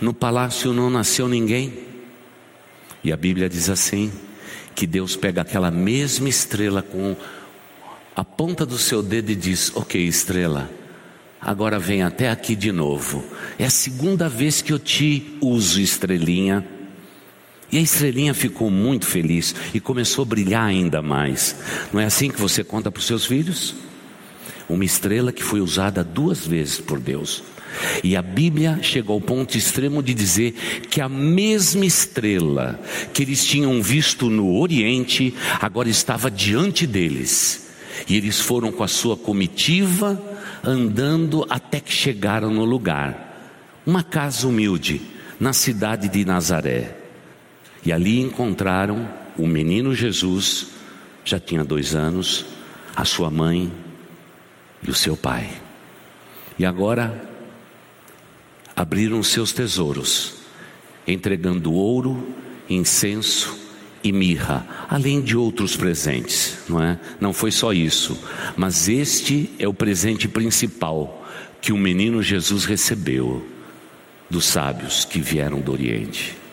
No 0.00 0.12
palácio 0.12 0.72
não 0.72 0.90
nasceu 0.90 1.28
ninguém. 1.28 1.84
E 3.04 3.12
a 3.12 3.16
Bíblia 3.16 3.48
diz 3.48 3.70
assim: 3.70 4.10
que 4.74 4.86
Deus 4.86 5.14
pega 5.14 5.42
aquela 5.42 5.70
mesma 5.70 6.28
estrela 6.28 6.82
com 6.82 7.16
a 8.16 8.24
ponta 8.24 8.66
do 8.66 8.78
seu 8.78 9.02
dedo 9.02 9.30
e 9.30 9.36
diz: 9.36 9.72
Ok, 9.76 10.04
estrela, 10.04 10.70
agora 11.40 11.78
vem 11.78 12.02
até 12.02 12.28
aqui 12.28 12.56
de 12.56 12.72
novo. 12.72 13.24
É 13.58 13.64
a 13.64 13.70
segunda 13.70 14.28
vez 14.28 14.60
que 14.60 14.72
eu 14.72 14.78
te 14.78 15.38
uso, 15.40 15.80
estrelinha. 15.80 16.66
E 17.70 17.78
a 17.78 17.80
estrelinha 17.80 18.34
ficou 18.34 18.70
muito 18.70 19.06
feliz 19.06 19.54
e 19.72 19.80
começou 19.80 20.22
a 20.22 20.26
brilhar 20.26 20.64
ainda 20.64 21.02
mais. 21.02 21.56
Não 21.92 22.00
é 22.00 22.04
assim 22.04 22.30
que 22.30 22.40
você 22.40 22.62
conta 22.62 22.90
para 22.90 23.00
os 23.00 23.06
seus 23.06 23.26
filhos? 23.26 23.74
Uma 24.68 24.84
estrela 24.84 25.32
que 25.32 25.42
foi 25.42 25.60
usada 25.60 26.04
duas 26.04 26.46
vezes 26.46 26.78
por 26.80 26.98
Deus. 26.98 27.42
E 28.02 28.16
a 28.16 28.22
Bíblia 28.22 28.78
chegou 28.82 29.14
ao 29.14 29.20
ponto 29.20 29.56
extremo 29.56 30.02
de 30.02 30.14
dizer 30.14 30.52
que 30.88 31.00
a 31.00 31.08
mesma 31.08 31.84
estrela 31.84 32.80
que 33.12 33.22
eles 33.22 33.44
tinham 33.44 33.82
visto 33.82 34.30
no 34.30 34.56
Oriente, 34.58 35.34
agora 35.60 35.88
estava 35.88 36.30
diante 36.30 36.86
deles. 36.86 37.66
E 38.08 38.16
eles 38.16 38.40
foram 38.40 38.72
com 38.72 38.82
a 38.82 38.88
sua 38.88 39.16
comitiva 39.16 40.20
andando 40.62 41.44
até 41.48 41.80
que 41.80 41.92
chegaram 41.92 42.50
no 42.50 42.64
lugar. 42.64 43.52
Uma 43.86 44.02
casa 44.02 44.46
humilde, 44.46 45.00
na 45.38 45.52
cidade 45.52 46.08
de 46.08 46.24
Nazaré. 46.24 47.03
E 47.84 47.92
ali 47.92 48.20
encontraram 48.20 49.08
o 49.36 49.46
menino 49.46 49.94
Jesus, 49.94 50.68
já 51.24 51.38
tinha 51.38 51.64
dois 51.64 51.94
anos, 51.94 52.46
a 52.94 53.04
sua 53.04 53.30
mãe 53.30 53.70
e 54.82 54.90
o 54.90 54.94
seu 54.94 55.16
pai. 55.16 55.50
E 56.58 56.64
agora 56.64 57.28
abriram 58.74 59.22
seus 59.22 59.52
tesouros, 59.52 60.34
entregando 61.06 61.72
ouro, 61.72 62.34
incenso 62.68 63.58
e 64.02 64.12
mirra, 64.12 64.66
além 64.88 65.20
de 65.20 65.36
outros 65.36 65.76
presentes, 65.76 66.58
não 66.68 66.82
é? 66.82 66.98
Não 67.20 67.32
foi 67.32 67.50
só 67.50 67.72
isso, 67.72 68.18
mas 68.56 68.88
este 68.88 69.50
é 69.58 69.66
o 69.66 69.74
presente 69.74 70.28
principal 70.28 71.26
que 71.60 71.72
o 71.72 71.78
menino 71.78 72.22
Jesus 72.22 72.64
recebeu 72.64 73.46
dos 74.28 74.44
sábios 74.44 75.04
que 75.04 75.20
vieram 75.20 75.60
do 75.60 75.72
Oriente. 75.72 76.43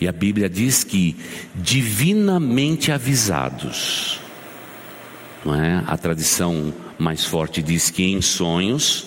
E 0.00 0.06
a 0.06 0.12
Bíblia 0.12 0.48
diz 0.48 0.84
que 0.84 1.16
divinamente 1.54 2.92
avisados, 2.92 4.20
não 5.44 5.54
é? 5.54 5.82
A 5.86 5.96
tradição 5.96 6.72
mais 6.98 7.24
forte 7.24 7.62
diz 7.62 7.90
que 7.90 8.04
em 8.04 8.20
sonhos 8.20 9.06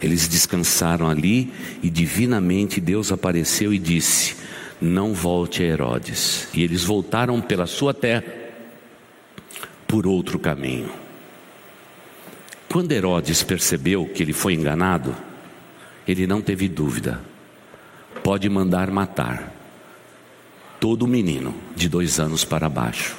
eles 0.00 0.28
descansaram 0.28 1.08
ali 1.08 1.52
e 1.82 1.90
divinamente 1.90 2.80
Deus 2.80 3.12
apareceu 3.12 3.72
e 3.72 3.78
disse: 3.78 4.36
Não 4.80 5.14
volte 5.14 5.62
a 5.62 5.66
Herodes. 5.66 6.48
E 6.54 6.62
eles 6.62 6.84
voltaram 6.84 7.40
pela 7.40 7.66
sua 7.66 7.94
terra 7.94 8.24
por 9.86 10.06
outro 10.06 10.38
caminho. 10.38 10.90
Quando 12.68 12.90
Herodes 12.90 13.42
percebeu 13.42 14.06
que 14.06 14.22
ele 14.22 14.32
foi 14.32 14.54
enganado, 14.54 15.14
ele 16.06 16.26
não 16.26 16.42
teve 16.42 16.68
dúvida. 16.68 17.20
Pode 18.22 18.48
mandar 18.48 18.90
matar 18.90 19.53
todo 20.84 21.06
menino 21.06 21.54
de 21.74 21.88
dois 21.88 22.20
anos 22.20 22.44
para 22.44 22.68
baixo, 22.68 23.16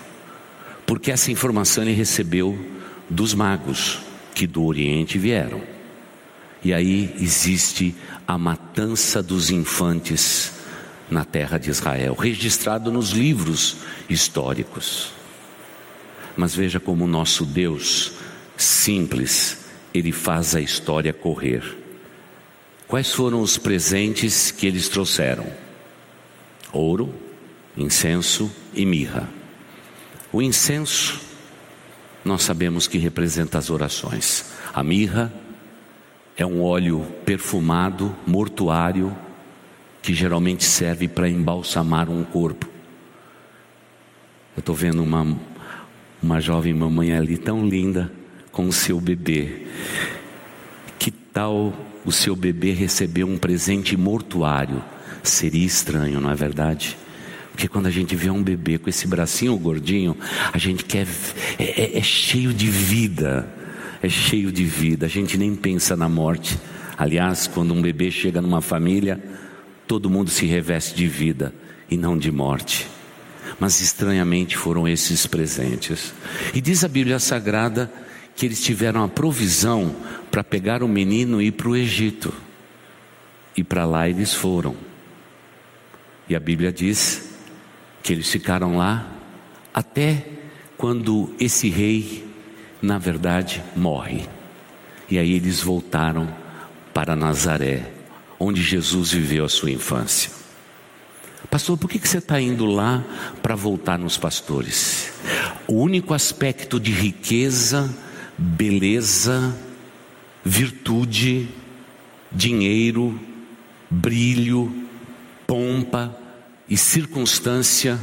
porque 0.85 1.11
essa 1.11 1.31
informação 1.31 1.83
ele 1.83 1.93
recebeu 1.93 2.55
dos 3.09 3.33
magos 3.33 4.01
que 4.35 4.45
do 4.45 4.63
Oriente 4.63 5.17
vieram. 5.17 5.63
E 6.63 6.71
aí 6.71 7.15
existe 7.19 7.95
a 8.27 8.37
matança 8.37 9.23
dos 9.23 9.49
infantes 9.49 10.51
na 11.09 11.25
terra 11.25 11.57
de 11.57 11.71
Israel, 11.71 12.13
registrado 12.13 12.91
nos 12.91 13.09
livros 13.09 13.77
históricos. 14.07 15.11
Mas 16.37 16.53
veja 16.53 16.79
como 16.79 17.05
o 17.05 17.07
nosso 17.07 17.43
Deus, 17.43 18.11
simples, 18.55 19.65
ele 19.91 20.11
faz 20.11 20.53
a 20.55 20.61
história 20.61 21.11
correr. 21.11 21.63
Quais 22.87 23.11
foram 23.11 23.41
os 23.41 23.57
presentes 23.57 24.51
que 24.51 24.67
eles 24.67 24.87
trouxeram? 24.87 25.47
Ouro, 26.71 27.24
incenso 27.77 28.51
e 28.73 28.85
mirra. 28.85 29.27
O 30.31 30.41
incenso 30.41 31.19
nós 32.23 32.41
sabemos 32.41 32.87
que 32.87 32.97
representa 32.97 33.57
as 33.57 33.69
orações. 33.69 34.45
A 34.73 34.83
mirra 34.83 35.31
é 36.35 36.45
um 36.45 36.61
óleo 36.61 37.05
perfumado, 37.23 38.15
mortuário, 38.25 39.15
que 40.01 40.13
geralmente 40.13 40.63
serve 40.63 41.07
para 41.07 41.29
embalsamar 41.29 42.09
um 42.09 42.23
corpo. 42.23 42.67
Eu 44.55 44.59
estou 44.59 44.75
vendo 44.75 45.03
uma, 45.03 45.37
uma 46.21 46.39
jovem 46.41 46.73
mamãe 46.73 47.13
ali 47.13 47.37
tão 47.37 47.67
linda 47.67 48.11
com 48.51 48.67
o 48.67 48.73
seu 48.73 48.99
bebê. 48.99 49.67
Que 50.97 51.11
tal 51.11 51.73
o 52.03 52.11
seu 52.11 52.35
bebê 52.35 52.71
receber 52.71 53.23
um 53.23 53.37
presente 53.37 53.95
mortuário? 53.95 54.83
Seria 55.21 55.65
estranho, 55.65 56.19
não 56.19 56.31
é 56.31 56.35
verdade? 56.35 56.97
Porque 57.55 57.69
quando 57.69 57.85
a 57.85 57.89
gente 57.89 58.17
vê 58.17 58.29
um 58.29 58.43
bebê 58.43 58.77
com 58.77 58.89
esse 58.89 59.07
bracinho 59.07 59.57
gordinho, 59.57 60.17
a 60.51 60.57
gente 60.57 60.83
quer. 60.83 61.07
É, 61.57 61.83
é, 61.83 61.97
é 61.99 62.03
cheio 62.03 62.53
de 62.53 62.69
vida. 62.69 63.47
É 64.03 64.09
cheio 64.09 64.51
de 64.51 64.65
vida. 64.65 65.05
A 65.05 65.09
gente 65.09 65.37
nem 65.37 65.55
pensa 65.55 65.95
na 65.95 66.09
morte. 66.09 66.59
Aliás, 66.97 67.47
quando 67.47 67.73
um 67.73 67.81
bebê 67.81 68.11
chega 68.11 68.41
numa 68.41 68.59
família, 68.59 69.23
todo 69.87 70.09
mundo 70.09 70.29
se 70.29 70.45
reveste 70.45 70.93
de 70.93 71.07
vida 71.07 71.55
e 71.89 71.95
não 71.95 72.17
de 72.17 72.29
morte. 72.29 72.89
Mas 73.57 73.79
estranhamente 73.79 74.57
foram 74.57 74.85
esses 74.85 75.25
presentes. 75.25 76.13
E 76.53 76.59
diz 76.59 76.83
a 76.83 76.89
Bíblia 76.89 77.19
Sagrada 77.19 77.89
que 78.35 78.45
eles 78.45 78.61
tiveram 78.61 79.01
a 79.01 79.07
provisão 79.07 79.95
para 80.29 80.43
pegar 80.43 80.83
o 80.83 80.89
menino 80.89 81.41
e 81.41 81.47
ir 81.47 81.51
para 81.53 81.69
o 81.69 81.75
Egito. 81.77 82.33
E 83.55 83.63
para 83.63 83.85
lá 83.85 84.09
eles 84.09 84.33
foram. 84.33 84.75
E 86.27 86.35
a 86.35 86.39
Bíblia 86.39 86.73
diz 86.73 87.33
que 88.05 88.13
eles 88.13 88.29
ficaram 88.29 88.77
lá 88.77 89.03
até 89.73 90.27
quando 90.77 91.33
esse 91.39 91.69
rei, 91.69 92.23
na 92.79 92.99
verdade, 92.99 93.63
morre. 93.75 94.29
E 95.09 95.17
aí 95.17 95.33
eles 95.33 95.59
voltaram 95.59 96.31
para 96.93 97.15
Nazaré, 97.15 97.91
onde 98.39 98.61
Jesus 98.61 99.11
viveu 99.11 99.43
a 99.43 99.49
sua 99.49 99.71
infância. 99.71 100.29
Pastor, 101.49 101.79
por 101.79 101.89
que 101.89 101.97
você 101.97 102.19
está 102.19 102.39
indo 102.39 102.67
lá 102.67 103.03
para 103.41 103.55
voltar 103.55 103.97
nos 103.97 104.17
pastores? 104.17 105.11
O 105.67 105.73
único 105.73 106.13
aspecto 106.13 106.79
de 106.79 106.91
riqueza, 106.91 107.91
beleza, 108.37 109.57
virtude, 110.43 111.49
dinheiro, 112.31 113.19
brilho, 113.89 114.71
pompa 115.47 116.24
e 116.69 116.77
circunstância 116.77 117.99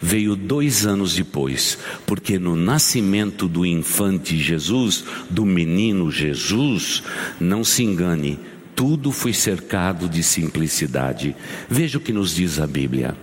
veio 0.00 0.34
dois 0.34 0.84
anos 0.84 1.14
depois, 1.14 1.78
porque 2.04 2.38
no 2.38 2.56
nascimento 2.56 3.46
do 3.46 3.64
infante 3.64 4.36
Jesus, 4.36 5.04
do 5.30 5.44
menino 5.44 6.10
Jesus, 6.10 7.04
não 7.38 7.62
se 7.62 7.84
engane, 7.84 8.40
tudo 8.74 9.12
foi 9.12 9.32
cercado 9.32 10.08
de 10.08 10.22
simplicidade. 10.22 11.36
Veja 11.68 11.98
o 11.98 12.00
que 12.00 12.12
nos 12.12 12.34
diz 12.34 12.58
a 12.58 12.66
Bíblia. 12.66 13.16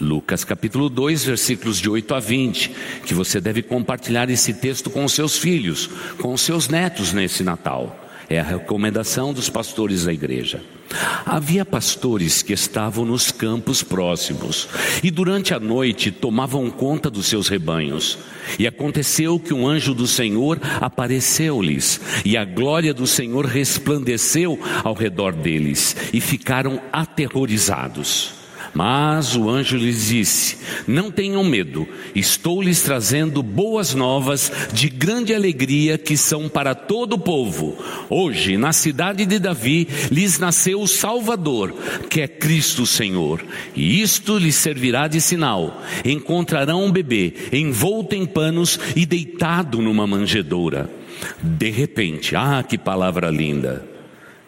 Lucas 0.00 0.42
capítulo 0.42 0.88
2, 0.88 1.24
versículos 1.24 1.78
de 1.78 1.88
8 1.88 2.14
a 2.14 2.18
20, 2.18 2.70
que 3.06 3.14
você 3.14 3.40
deve 3.40 3.62
compartilhar 3.62 4.28
esse 4.28 4.54
texto 4.54 4.90
com 4.90 5.04
os 5.04 5.12
seus 5.12 5.38
filhos, 5.38 5.88
com 6.18 6.32
os 6.32 6.40
seus 6.40 6.68
netos 6.68 7.12
nesse 7.12 7.44
Natal. 7.44 8.01
É 8.32 8.40
a 8.40 8.42
recomendação 8.42 9.30
dos 9.30 9.50
pastores 9.50 10.06
da 10.06 10.12
igreja. 10.12 10.62
Havia 11.26 11.66
pastores 11.66 12.40
que 12.40 12.54
estavam 12.54 13.04
nos 13.04 13.30
campos 13.30 13.82
próximos 13.82 14.70
e 15.02 15.10
durante 15.10 15.52
a 15.52 15.60
noite 15.60 16.10
tomavam 16.10 16.70
conta 16.70 17.10
dos 17.10 17.26
seus 17.26 17.46
rebanhos. 17.48 18.16
E 18.58 18.66
aconteceu 18.66 19.38
que 19.38 19.52
um 19.52 19.68
anjo 19.68 19.92
do 19.92 20.06
Senhor 20.06 20.58
apareceu-lhes, 20.80 22.00
e 22.24 22.34
a 22.34 22.42
glória 22.46 22.94
do 22.94 23.06
Senhor 23.06 23.44
resplandeceu 23.44 24.58
ao 24.82 24.94
redor 24.94 25.34
deles, 25.34 25.94
e 26.10 26.18
ficaram 26.18 26.80
aterrorizados. 26.90 28.41
Mas 28.74 29.36
o 29.36 29.50
anjo 29.50 29.76
lhes 29.76 30.08
disse: 30.08 30.58
Não 30.86 31.10
tenham 31.10 31.44
medo, 31.44 31.86
estou 32.14 32.62
lhes 32.62 32.82
trazendo 32.82 33.42
boas 33.42 33.94
novas 33.94 34.50
de 34.72 34.88
grande 34.88 35.34
alegria 35.34 35.98
que 35.98 36.16
são 36.16 36.48
para 36.48 36.74
todo 36.74 37.14
o 37.14 37.18
povo. 37.18 37.76
Hoje, 38.08 38.56
na 38.56 38.72
cidade 38.72 39.26
de 39.26 39.38
Davi, 39.38 39.86
lhes 40.10 40.38
nasceu 40.38 40.80
o 40.80 40.88
Salvador, 40.88 41.74
que 42.08 42.22
é 42.22 42.28
Cristo 42.28 42.86
Senhor. 42.86 43.44
E 43.76 44.00
isto 44.00 44.38
lhes 44.38 44.54
servirá 44.54 45.06
de 45.06 45.20
sinal: 45.20 45.82
encontrarão 46.04 46.84
um 46.84 46.90
bebê 46.90 47.34
envolto 47.52 48.14
em 48.14 48.24
panos 48.24 48.80
e 48.96 49.04
deitado 49.04 49.82
numa 49.82 50.06
manjedoura. 50.06 50.90
De 51.42 51.70
repente, 51.70 52.34
ah, 52.34 52.64
que 52.66 52.78
palavra 52.78 53.30
linda! 53.30 53.91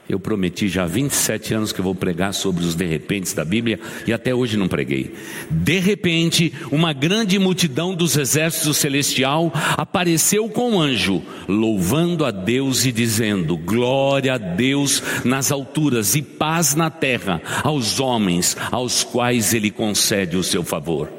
Eu 0.07 0.21
prometi 0.21 0.69
já 0.69 0.85
há 0.85 0.87
27 0.87 1.55
anos 1.55 1.73
que 1.73 1.81
eu 1.81 1.85
vou 1.85 1.95
pregar 1.95 2.35
sobre 2.35 2.63
os 2.63 2.75
de 2.75 2.85
repentes 2.85 3.33
da 3.33 3.43
Bíblia 3.43 3.81
e 4.07 4.13
até 4.13 4.35
hoje 4.35 4.57
não 4.57 4.69
preguei. 4.69 5.15
De 5.51 5.79
repente, 5.79 6.53
uma 6.71 6.93
grande 6.93 7.39
multidão 7.39 7.95
dos 7.95 8.15
exércitos 8.17 8.77
celestial 8.77 9.51
apareceu 9.79 10.47
com 10.51 10.73
um 10.73 10.81
anjo, 10.81 11.23
louvando 11.49 12.27
a 12.27 12.31
Deus 12.31 12.85
e 12.85 12.93
dizendo: 12.93 13.57
Glória 13.57 14.35
a 14.35 14.39
Deus 14.39 15.03
nas 15.25 15.51
alturas 15.51 16.15
e 16.15 16.21
paz 16.21 16.75
na 16.75 16.91
terra 16.91 17.41
aos 17.63 17.99
homens 17.99 18.57
aos 18.71 19.03
quais 19.03 19.55
ele 19.55 19.71
concede 19.71 20.37
o 20.37 20.43
seu 20.43 20.63
favor. 20.63 21.11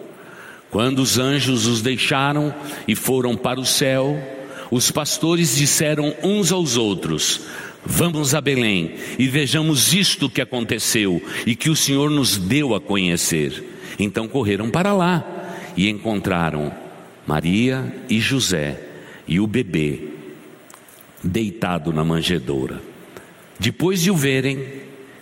Quando 0.69 0.99
os 0.99 1.17
anjos 1.17 1.65
os 1.65 1.81
deixaram 1.81 2.53
e 2.87 2.95
foram 2.95 3.35
para 3.35 3.59
o 3.59 3.65
céu, 3.65 4.15
os 4.69 4.91
pastores 4.91 5.55
disseram 5.55 6.13
uns 6.21 6.51
aos 6.51 6.77
outros: 6.77 7.41
Vamos 7.85 8.33
a 8.33 8.41
Belém 8.41 8.95
e 9.19 9.27
vejamos 9.27 9.93
isto 9.93 10.29
que 10.29 10.41
aconteceu 10.41 11.21
e 11.45 11.55
que 11.55 11.69
o 11.69 11.75
Senhor 11.75 12.09
nos 12.09 12.37
deu 12.37 12.73
a 12.73 12.81
conhecer. 12.81 13.63
Então 13.99 14.27
correram 14.27 14.69
para 14.69 14.91
lá 14.91 15.23
e 15.77 15.87
encontraram 15.87 16.73
Maria 17.27 17.93
e 18.09 18.19
José 18.19 18.81
e 19.27 19.39
o 19.39 19.45
bebê 19.45 20.09
deitado 21.23 21.93
na 21.93 22.03
manjedoura. 22.03 22.81
Depois 23.59 24.01
de 24.01 24.11
o 24.11 24.15
verem, 24.15 24.63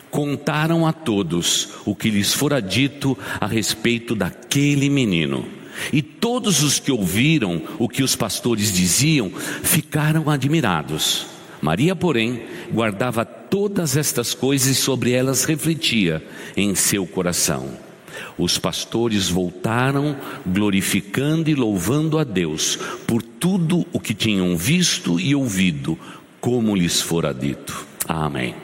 contaram 0.09 0.87
a 0.87 0.93
todos 0.93 1.69
o 1.85 1.95
que 1.95 2.09
lhes 2.09 2.33
fora 2.33 2.61
dito 2.61 3.17
a 3.39 3.47
respeito 3.47 4.15
daquele 4.15 4.89
menino. 4.89 5.45
E 5.91 6.01
todos 6.01 6.61
os 6.63 6.79
que 6.79 6.91
ouviram 6.91 7.61
o 7.79 7.89
que 7.89 8.03
os 8.03 8.15
pastores 8.15 8.71
diziam 8.71 9.31
ficaram 9.31 10.29
admirados. 10.29 11.32
Maria, 11.63 11.95
porém, 11.95 12.43
guardava 12.73 13.23
todas 13.23 13.95
estas 13.95 14.33
coisas 14.33 14.67
e 14.67 14.75
sobre 14.75 15.13
elas 15.13 15.45
refletia 15.45 16.21
em 16.57 16.75
seu 16.75 17.07
coração. 17.07 17.69
Os 18.37 18.57
pastores 18.57 19.29
voltaram, 19.29 20.17
glorificando 20.45 21.49
e 21.49 21.55
louvando 21.55 22.19
a 22.19 22.25
Deus 22.25 22.77
por 23.07 23.23
tudo 23.23 23.87
o 23.93 23.99
que 23.99 24.13
tinham 24.13 24.57
visto 24.57 25.17
e 25.17 25.33
ouvido, 25.33 25.97
como 26.41 26.75
lhes 26.75 26.99
fora 26.99 27.33
dito. 27.33 27.87
Amém. 28.09 28.55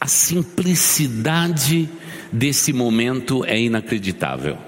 A 0.00 0.08
simplicidade 0.08 1.88
desse 2.32 2.72
momento 2.72 3.44
é 3.44 3.56
inacreditável. 3.60 4.58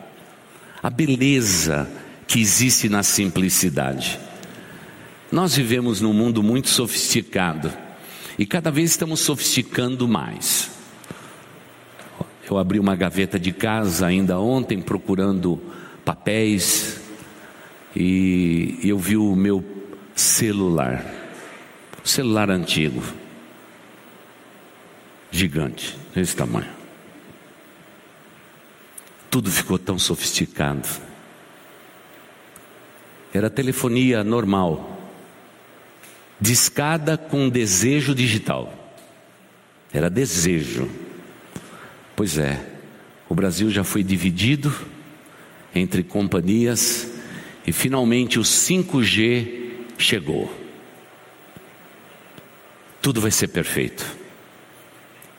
A 0.81 0.89
beleza 0.89 1.91
que 2.29 2.41
existe 2.41 2.89
na 2.89 3.03
simplicidade. 3.03 4.30
Nós 5.33 5.55
vivemos 5.55 6.01
num 6.01 6.13
mundo 6.13 6.43
muito 6.43 6.69
sofisticado 6.69 7.73
e 8.37 8.45
cada 8.45 8.69
vez 8.69 8.91
estamos 8.91 9.21
sofisticando 9.21 10.09
mais. 10.09 10.71
Eu 12.51 12.59
abri 12.59 12.81
uma 12.81 12.97
gaveta 12.97 13.39
de 13.39 13.53
casa 13.53 14.09
ainda 14.09 14.41
ontem 14.41 14.83
procurando 14.83 15.63
papéis 16.05 17.01
e 17.95 18.81
eu 18.83 18.99
vi 18.99 19.17
o 19.17 19.37
meu 19.37 19.65
celular, 20.17 21.05
celular 22.03 22.51
antigo, 22.51 23.01
gigante, 25.31 25.97
desse 26.13 26.35
tamanho. 26.35 26.73
Tudo 29.31 29.49
ficou 29.49 29.79
tão 29.79 29.97
sofisticado. 29.97 30.89
Era 33.33 33.49
telefonia 33.49 34.25
normal 34.25 34.90
discada 36.41 37.19
com 37.19 37.49
desejo 37.49 38.15
digital. 38.15 38.73
Era 39.93 40.09
desejo. 40.09 40.89
Pois 42.17 42.39
é, 42.39 42.65
o 43.29 43.35
Brasil 43.35 43.71
já 43.71 43.85
foi 43.85 44.03
dividido 44.03 44.73
entre 45.75 46.03
companhias 46.03 47.11
e 47.67 47.73
finalmente 47.73 48.39
o 48.39 48.43
5G 48.43 49.73
chegou. 49.99 50.51
Tudo 53.03 53.21
vai 53.21 53.31
ser 53.31 53.49
perfeito. 53.49 54.07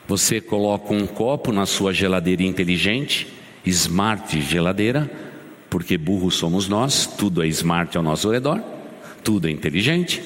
Você 0.08 0.42
coloca 0.42 0.94
um 0.94 1.08
copo 1.08 1.52
na 1.52 1.66
sua 1.66 1.94
geladeira 1.94 2.44
inteligente, 2.44 3.28
smart 3.66 4.42
geladeira, 4.42 5.10
porque 5.70 5.98
burros 5.98 6.36
somos 6.36 6.68
nós, 6.68 7.06
tudo 7.06 7.42
é 7.44 7.48
smart 7.48 7.96
ao 7.96 8.04
nosso 8.04 8.30
redor, 8.30 8.62
tudo 9.24 9.48
é 9.48 9.52
inteligente 9.52 10.22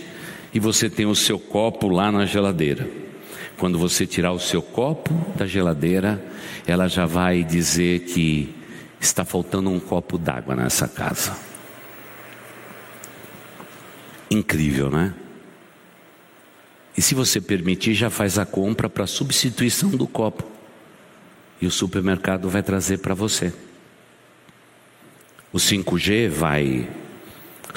e 0.55 0.59
você 0.59 0.89
tem 0.89 1.05
o 1.05 1.13
seu 1.13 1.37
copo 1.37 1.89
lá 1.89 2.09
na 2.09 2.25
geladeira. 2.25 2.89
Quando 3.57 3.77
você 3.77 4.07
tirar 4.07 4.31
o 4.31 4.39
seu 4.39 4.61
copo 4.61 5.13
da 5.35 5.45
geladeira, 5.45 6.25
ela 6.65 6.87
já 6.87 7.05
vai 7.05 7.43
dizer 7.43 8.05
que 8.05 8.55
está 8.97 9.25
faltando 9.25 9.69
um 9.69 9.81
copo 9.81 10.17
d'água 10.17 10.55
nessa 10.55 10.87
casa. 10.87 11.37
Incrível, 14.31 14.89
né? 14.89 15.13
E 16.97 17.01
se 17.01 17.13
você 17.13 17.41
permitir, 17.41 17.93
já 17.93 18.09
faz 18.09 18.39
a 18.39 18.45
compra 18.45 18.89
para 18.89 19.05
substituição 19.05 19.89
do 19.89 20.07
copo. 20.07 20.55
e 21.61 21.67
o 21.67 21.71
supermercado 21.71 22.49
vai 22.49 22.61
trazer 22.61 22.99
para 22.99 23.13
você. 23.13 23.53
O 25.51 25.57
5G 25.57 26.29
vai 26.29 26.87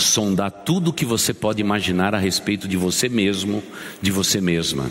sondar 0.05 0.51
tudo 0.51 0.91
o 0.91 0.93
que 0.93 1.05
você 1.05 1.33
pode 1.35 1.61
imaginar 1.61 2.15
a 2.15 2.19
respeito 2.19 2.67
de 2.69 2.77
você 2.77 3.09
mesmo, 3.09 3.63
de 4.01 4.11
você 4.11 4.41
mesma. 4.41 4.91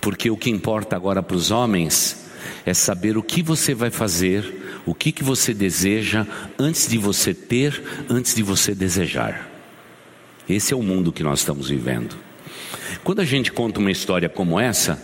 Porque 0.00 0.30
o 0.30 0.36
que 0.36 0.50
importa 0.50 0.96
agora 0.96 1.22
para 1.22 1.36
os 1.36 1.50
homens 1.50 2.26
é 2.64 2.72
saber 2.72 3.16
o 3.16 3.22
que 3.22 3.42
você 3.42 3.74
vai 3.74 3.90
fazer, 3.90 4.80
o 4.86 4.94
que, 4.94 5.12
que 5.12 5.24
você 5.24 5.52
deseja 5.52 6.26
antes 6.58 6.88
de 6.88 6.98
você 6.98 7.34
ter, 7.34 7.82
antes 8.08 8.34
de 8.34 8.42
você 8.42 8.74
desejar. 8.74 9.48
Esse 10.48 10.72
é 10.72 10.76
o 10.76 10.82
mundo 10.82 11.12
que 11.12 11.22
nós 11.22 11.40
estamos 11.40 11.68
vivendo. 11.68 12.16
Quando 13.04 13.20
a 13.20 13.24
gente 13.24 13.52
conta 13.52 13.80
uma 13.80 13.90
história 13.90 14.28
como 14.28 14.58
essa, 14.58 15.02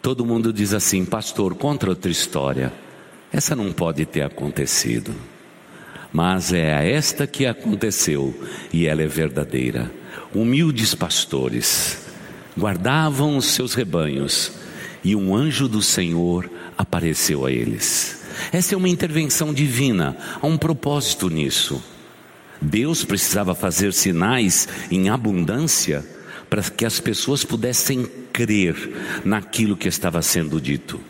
todo 0.00 0.24
mundo 0.24 0.52
diz 0.52 0.72
assim: 0.72 1.04
Pastor, 1.04 1.54
conta 1.54 1.88
outra 1.88 2.10
história. 2.10 2.72
Essa 3.32 3.56
não 3.56 3.72
pode 3.72 4.04
ter 4.04 4.22
acontecido. 4.22 5.14
Mas 6.12 6.52
é 6.52 6.92
esta 6.92 7.26
que 7.26 7.46
aconteceu 7.46 8.34
e 8.72 8.86
ela 8.86 9.02
é 9.02 9.06
verdadeira. 9.06 9.90
Humildes 10.34 10.94
pastores 10.94 11.98
guardavam 12.58 13.36
os 13.36 13.46
seus 13.46 13.74
rebanhos 13.74 14.52
e 15.02 15.16
um 15.16 15.34
anjo 15.34 15.68
do 15.68 15.80
Senhor 15.80 16.50
apareceu 16.76 17.46
a 17.46 17.50
eles. 17.50 18.22
Essa 18.52 18.74
é 18.74 18.78
uma 18.78 18.88
intervenção 18.88 19.52
divina, 19.52 20.16
há 20.40 20.46
um 20.46 20.58
propósito 20.58 21.28
nisso. 21.30 21.82
Deus 22.60 23.04
precisava 23.04 23.54
fazer 23.54 23.92
sinais 23.92 24.68
em 24.90 25.08
abundância 25.08 26.04
para 26.48 26.62
que 26.62 26.84
as 26.84 27.00
pessoas 27.00 27.44
pudessem 27.44 28.06
crer 28.32 29.22
naquilo 29.24 29.76
que 29.76 29.88
estava 29.88 30.20
sendo 30.22 30.60
dito. 30.60 31.00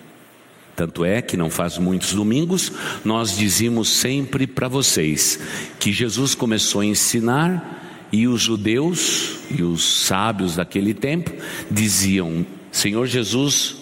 Tanto 0.82 1.04
é 1.04 1.22
que 1.22 1.36
não 1.36 1.48
faz 1.48 1.78
muitos 1.78 2.12
domingos 2.12 2.72
nós 3.04 3.36
dizíamos 3.36 3.88
sempre 3.88 4.48
para 4.48 4.66
vocês 4.66 5.38
que 5.78 5.92
Jesus 5.92 6.34
começou 6.34 6.80
a 6.80 6.84
ensinar 6.84 8.08
e 8.10 8.26
os 8.26 8.42
judeus 8.42 9.36
e 9.48 9.62
os 9.62 10.04
sábios 10.04 10.56
daquele 10.56 10.92
tempo 10.92 11.30
diziam: 11.70 12.44
Senhor 12.72 13.06
Jesus, 13.06 13.76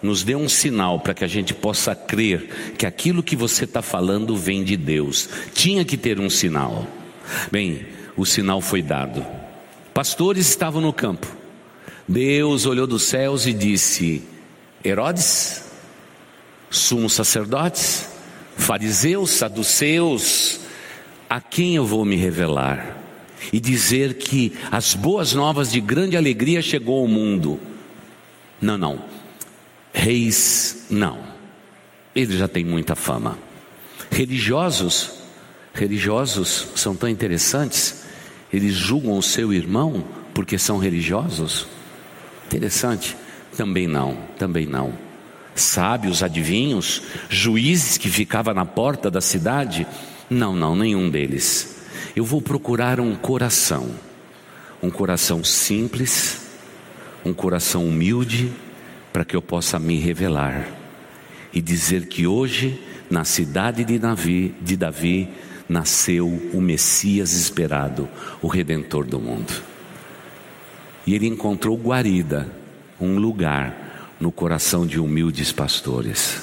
nos 0.00 0.22
dê 0.22 0.36
um 0.36 0.48
sinal 0.48 1.00
para 1.00 1.14
que 1.14 1.24
a 1.24 1.26
gente 1.26 1.52
possa 1.52 1.96
crer 1.96 2.74
que 2.78 2.86
aquilo 2.86 3.24
que 3.24 3.34
você 3.34 3.64
está 3.64 3.82
falando 3.82 4.36
vem 4.36 4.62
de 4.62 4.76
Deus. 4.76 5.28
Tinha 5.52 5.84
que 5.84 5.96
ter 5.96 6.20
um 6.20 6.30
sinal. 6.30 6.86
Bem, 7.50 7.86
o 8.16 8.24
sinal 8.24 8.60
foi 8.60 8.82
dado. 8.82 9.26
Pastores 9.92 10.48
estavam 10.48 10.80
no 10.80 10.92
campo. 10.92 11.26
Deus 12.06 12.66
olhou 12.66 12.86
dos 12.86 13.02
céus 13.02 13.46
e 13.46 13.52
disse: 13.52 14.22
Herodes, 14.84 15.69
sumos 16.70 17.12
sacerdotes, 17.12 18.08
fariseus, 18.56 19.30
saduceus, 19.32 20.60
a 21.28 21.40
quem 21.40 21.76
eu 21.76 21.84
vou 21.84 22.04
me 22.04 22.16
revelar? 22.16 22.96
E 23.52 23.58
dizer 23.58 24.14
que 24.14 24.52
as 24.70 24.94
boas 24.94 25.32
novas 25.32 25.72
de 25.72 25.80
grande 25.80 26.16
alegria 26.16 26.62
chegou 26.62 27.00
ao 27.00 27.08
mundo. 27.08 27.58
Não, 28.60 28.78
não. 28.78 29.02
Reis, 29.92 30.86
não. 30.88 31.18
Eles 32.14 32.36
já 32.36 32.46
têm 32.46 32.64
muita 32.64 32.94
fama. 32.94 33.38
Religiosos, 34.10 35.10
religiosos 35.72 36.68
são 36.76 36.94
tão 36.94 37.08
interessantes. 37.08 38.04
Eles 38.52 38.74
julgam 38.74 39.16
o 39.16 39.22
seu 39.22 39.52
irmão 39.52 40.04
porque 40.34 40.58
são 40.58 40.78
religiosos. 40.78 41.66
Interessante. 42.46 43.16
Também 43.56 43.86
não, 43.86 44.16
também 44.38 44.66
não. 44.66 45.09
Sábios, 45.60 46.22
adivinhos, 46.22 47.02
juízes 47.28 47.98
que 47.98 48.08
ficavam 48.08 48.54
na 48.54 48.64
porta 48.64 49.10
da 49.10 49.20
cidade. 49.20 49.86
Não, 50.28 50.54
não, 50.54 50.74
nenhum 50.74 51.08
deles. 51.10 51.86
Eu 52.14 52.24
vou 52.24 52.40
procurar 52.40 53.00
um 53.00 53.14
coração. 53.14 53.90
Um 54.82 54.90
coração 54.90 55.44
simples, 55.44 56.40
um 57.24 57.34
coração 57.34 57.86
humilde 57.86 58.50
para 59.12 59.24
que 59.24 59.36
eu 59.36 59.42
possa 59.42 59.78
me 59.78 59.98
revelar 59.98 60.66
e 61.52 61.60
dizer 61.60 62.06
que 62.06 62.26
hoje, 62.26 62.80
na 63.10 63.24
cidade 63.24 63.84
de 63.84 63.98
Davi, 63.98 64.54
de 64.60 64.76
Davi, 64.76 65.28
nasceu 65.68 66.26
o 66.52 66.60
Messias 66.60 67.32
esperado, 67.32 68.08
o 68.40 68.48
Redentor 68.48 69.04
do 69.04 69.20
mundo. 69.20 69.52
E 71.06 71.14
ele 71.14 71.26
encontrou 71.26 71.76
guarida, 71.76 72.48
um 73.00 73.18
lugar 73.18 73.89
no 74.20 74.30
coração 74.30 74.86
de 74.86 75.00
humildes 75.00 75.50
pastores. 75.50 76.42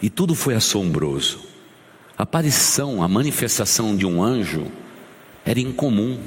E 0.00 0.08
tudo 0.08 0.34
foi 0.34 0.54
assombroso. 0.54 1.40
A 2.16 2.22
aparição, 2.22 3.02
a 3.02 3.08
manifestação 3.08 3.96
de 3.96 4.06
um 4.06 4.22
anjo 4.22 4.70
era 5.44 5.58
incomum. 5.58 6.20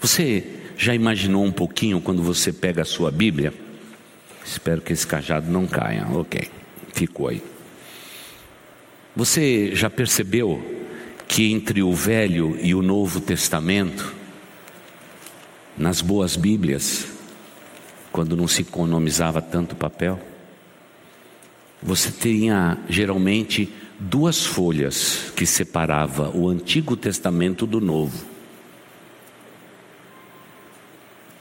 Você 0.00 0.44
já 0.76 0.94
imaginou 0.94 1.44
um 1.44 1.52
pouquinho 1.52 2.00
quando 2.00 2.22
você 2.22 2.52
pega 2.52 2.82
a 2.82 2.84
sua 2.84 3.10
Bíblia? 3.10 3.54
Espero 4.44 4.80
que 4.80 4.92
esse 4.92 5.06
cajado 5.06 5.50
não 5.50 5.66
caia. 5.66 6.06
Ok, 6.12 6.50
ficou 6.92 7.28
aí. 7.28 7.42
Você 9.14 9.74
já 9.74 9.88
percebeu 9.88 10.76
que 11.28 11.52
entre 11.52 11.82
o 11.82 11.92
Velho 11.92 12.58
e 12.60 12.74
o 12.74 12.82
Novo 12.82 13.20
Testamento, 13.20 14.14
nas 15.76 16.00
boas 16.00 16.34
Bíblias, 16.34 17.17
quando 18.18 18.36
não 18.36 18.48
se 18.48 18.62
economizava 18.62 19.40
tanto 19.40 19.76
papel, 19.76 20.18
você 21.80 22.10
tinha 22.10 22.76
geralmente 22.88 23.72
duas 23.96 24.44
folhas 24.44 25.30
que 25.36 25.46
separava 25.46 26.28
o 26.36 26.48
Antigo 26.48 26.96
Testamento 26.96 27.64
do 27.64 27.80
Novo. 27.80 28.26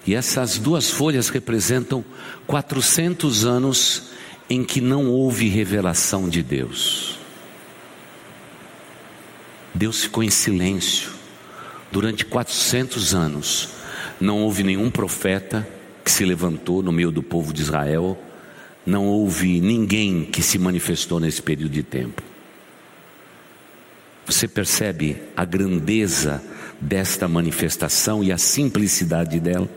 E 0.06 0.14
essas 0.14 0.60
duas 0.60 0.88
folhas 0.88 1.30
representam 1.30 2.06
400 2.46 3.44
anos 3.44 4.12
em 4.48 4.64
que 4.64 4.80
não 4.80 5.08
houve 5.08 5.48
revelação 5.48 6.30
de 6.30 6.44
Deus. 6.44 7.18
Deus 9.74 10.04
ficou 10.04 10.22
em 10.24 10.30
silêncio 10.30 11.10
durante 11.92 12.24
400 12.24 13.16
anos. 13.16 13.70
Não 14.22 14.44
houve 14.44 14.62
nenhum 14.62 14.92
profeta 14.92 15.68
que 16.08 16.12
se 16.14 16.24
levantou 16.24 16.82
no 16.82 16.90
meio 16.90 17.12
do 17.12 17.22
povo 17.22 17.52
de 17.52 17.62
Israel. 17.62 18.18
Não 18.86 19.06
houve 19.08 19.60
ninguém 19.60 20.24
que 20.24 20.42
se 20.42 20.58
manifestou 20.58 21.20
nesse 21.20 21.42
período 21.42 21.74
de 21.74 21.84
tempo. 21.84 22.24
Você 24.26 24.48
percebe 24.48 25.22
a 25.36 25.44
grandeza 25.44 26.42
desta 26.80 27.28
manifestação 27.28 28.24
e 28.24 28.32
a 28.32 28.38
simplicidade 28.38 29.38
dela? 29.38 29.70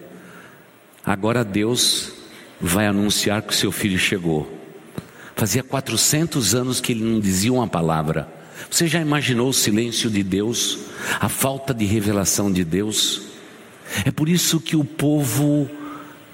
Agora 1.05 1.45
Deus 1.45 2.13
vai 2.61 2.87
anunciar 2.87 3.43
que 3.43 3.53
o 3.53 3.57
seu 3.57 3.73
filho 3.73 3.99
chegou. 3.99 4.57
Fazia 5.35 5.65
400 5.65 6.55
anos 6.55 6.81
que 6.81 6.93
ele 6.93 7.03
não 7.03 7.19
dizia 7.19 7.53
uma 7.53 7.67
palavra. 7.67 8.33
Você 8.71 8.87
já 8.87 9.01
imaginou 9.01 9.49
o 9.49 9.53
silêncio 9.53 10.09
de 10.09 10.23
Deus, 10.23 10.79
a 11.19 11.29
falta 11.29 11.75
de 11.75 11.87
revelação 11.87 12.53
de 12.53 12.63
Deus? 12.63 13.23
É 14.05 14.13
por 14.13 14.29
isso 14.29 14.61
que 14.61 14.77
o 14.77 14.85
povo 14.85 15.69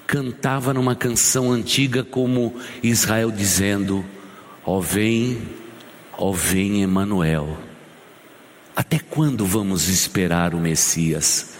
cantava 0.07 0.73
numa 0.73 0.95
canção 0.95 1.51
antiga 1.51 2.01
como 2.01 2.55
Israel 2.81 3.29
dizendo: 3.29 4.05
Ó 4.65 4.77
oh, 4.77 4.81
vem, 4.81 5.37
ó 6.17 6.29
oh, 6.29 6.33
vem 6.33 6.81
Emanuel. 6.81 7.57
Até 8.73 8.99
quando 8.99 9.45
vamos 9.45 9.89
esperar 9.89 10.53
o 10.55 10.59
Messias? 10.59 11.57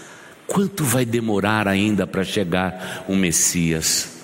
Quanto 0.47 0.85
vai 0.85 1.03
demorar 1.03 1.67
ainda 1.67 2.07
para 2.07 2.23
chegar 2.23 3.03
o 3.07 3.15
Messias? 3.15 4.15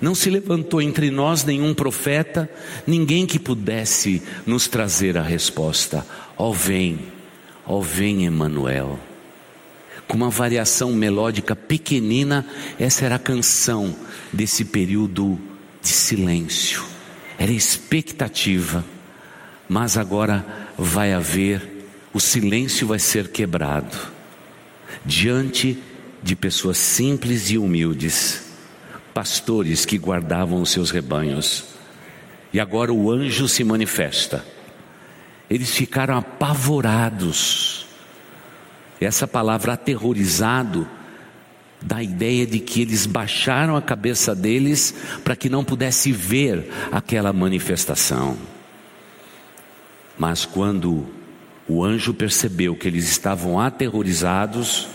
Não 0.00 0.14
se 0.14 0.30
levantou 0.30 0.82
entre 0.82 1.10
nós 1.10 1.44
nenhum 1.44 1.74
profeta, 1.74 2.50
ninguém 2.86 3.26
que 3.26 3.38
pudesse 3.38 4.20
nos 4.46 4.66
trazer 4.66 5.16
a 5.16 5.22
resposta. 5.22 6.04
Ó 6.36 6.48
oh, 6.48 6.52
vem, 6.52 6.98
ó 7.66 7.78
vem 7.80 8.24
Emanuel. 8.24 8.98
Com 10.10 10.16
uma 10.16 10.28
variação 10.28 10.92
melódica 10.92 11.54
pequenina, 11.54 12.44
essa 12.80 13.04
era 13.04 13.14
a 13.14 13.18
canção 13.18 13.94
desse 14.32 14.64
período 14.64 15.38
de 15.80 15.86
silêncio. 15.86 16.82
Era 17.38 17.52
expectativa. 17.52 18.84
Mas 19.68 19.96
agora 19.96 20.44
vai 20.76 21.12
haver, 21.12 21.86
o 22.12 22.18
silêncio 22.18 22.88
vai 22.88 22.98
ser 22.98 23.28
quebrado 23.28 23.96
diante 25.06 25.78
de 26.20 26.34
pessoas 26.34 26.76
simples 26.76 27.48
e 27.48 27.56
humildes, 27.56 28.46
pastores 29.14 29.86
que 29.86 29.96
guardavam 29.96 30.60
os 30.60 30.70
seus 30.70 30.90
rebanhos. 30.90 31.66
E 32.52 32.58
agora 32.58 32.92
o 32.92 33.12
anjo 33.12 33.46
se 33.46 33.62
manifesta. 33.62 34.44
Eles 35.48 35.70
ficaram 35.70 36.16
apavorados. 36.18 37.86
Essa 39.00 39.26
palavra 39.26 39.72
aterrorizado 39.72 40.86
dá 41.80 41.96
a 41.96 42.02
ideia 42.02 42.46
de 42.46 42.58
que 42.60 42.82
eles 42.82 43.06
baixaram 43.06 43.74
a 43.74 43.82
cabeça 43.82 44.34
deles 44.34 44.94
para 45.24 45.34
que 45.34 45.48
não 45.48 45.64
pudesse 45.64 46.12
ver 46.12 46.70
aquela 46.92 47.32
manifestação. 47.32 48.36
Mas 50.18 50.44
quando 50.44 51.06
o 51.66 51.82
anjo 51.82 52.12
percebeu 52.12 52.76
que 52.76 52.86
eles 52.86 53.08
estavam 53.08 53.58
aterrorizados, 53.58 54.88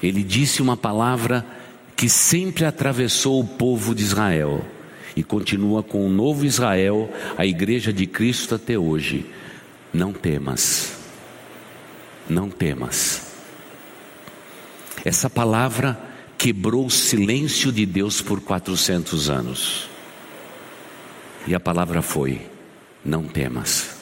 ele 0.00 0.22
disse 0.22 0.62
uma 0.62 0.76
palavra 0.76 1.44
que 1.96 2.08
sempre 2.08 2.64
atravessou 2.64 3.40
o 3.40 3.46
povo 3.46 3.94
de 3.94 4.02
Israel 4.02 4.64
e 5.16 5.22
continua 5.22 5.82
com 5.82 6.06
o 6.06 6.10
novo 6.10 6.44
Israel, 6.44 7.10
a 7.36 7.44
igreja 7.44 7.92
de 7.92 8.06
Cristo 8.06 8.54
até 8.54 8.78
hoje. 8.78 9.26
Não 9.92 10.12
temas, 10.12 11.01
não 12.32 12.48
temas. 12.50 13.32
Essa 15.04 15.28
palavra 15.28 16.00
quebrou 16.38 16.86
o 16.86 16.90
silêncio 16.90 17.70
de 17.70 17.84
Deus 17.86 18.20
por 18.20 18.40
400 18.40 19.30
anos. 19.30 19.88
E 21.46 21.54
a 21.54 21.60
palavra 21.60 22.02
foi: 22.02 22.40
não 23.04 23.24
temas. 23.24 23.96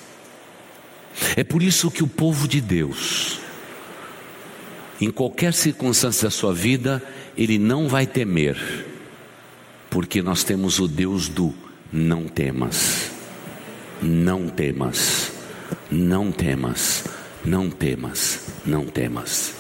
É 1.36 1.44
por 1.44 1.62
isso 1.62 1.90
que 1.90 2.02
o 2.02 2.08
povo 2.08 2.46
de 2.46 2.60
Deus, 2.60 3.40
em 5.00 5.10
qualquer 5.10 5.52
circunstância 5.52 6.26
da 6.26 6.30
sua 6.30 6.54
vida, 6.54 7.02
ele 7.36 7.58
não 7.58 7.88
vai 7.88 8.06
temer, 8.06 8.86
porque 9.90 10.22
nós 10.22 10.44
temos 10.44 10.78
o 10.78 10.86
Deus 10.86 11.28
do 11.28 11.52
não 11.92 12.28
temas, 12.28 13.10
não 14.00 14.48
temas, 14.48 15.32
não 15.90 16.30
temas, 16.30 17.04
não 17.44 17.70
temas, 17.70 18.48
não 18.64 18.84
temas. 18.86 19.54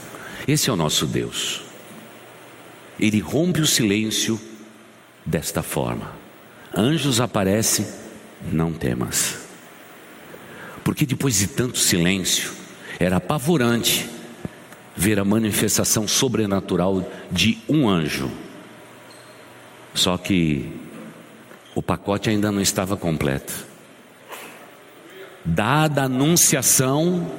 Esse 0.46 0.70
é 0.70 0.72
o 0.72 0.76
nosso 0.76 1.06
Deus. 1.06 1.62
Ele 2.98 3.20
rompe 3.20 3.60
o 3.60 3.66
silêncio 3.66 4.40
desta 5.24 5.62
forma. 5.62 6.12
Anjos 6.76 7.20
aparecem, 7.20 7.86
não 8.52 8.72
temas. 8.72 9.38
Porque 10.84 11.06
depois 11.06 11.38
de 11.38 11.46
tanto 11.46 11.78
silêncio, 11.78 12.52
era 12.98 13.16
apavorante 13.16 14.08
ver 14.96 15.18
a 15.18 15.24
manifestação 15.24 16.06
sobrenatural 16.06 17.10
de 17.30 17.58
um 17.68 17.88
anjo. 17.88 18.30
Só 19.94 20.18
que 20.18 20.70
o 21.74 21.82
pacote 21.82 22.28
ainda 22.28 22.52
não 22.52 22.60
estava 22.60 22.96
completo. 22.96 23.66
Dada 25.44 26.02
a 26.02 26.04
anunciação 26.04 27.30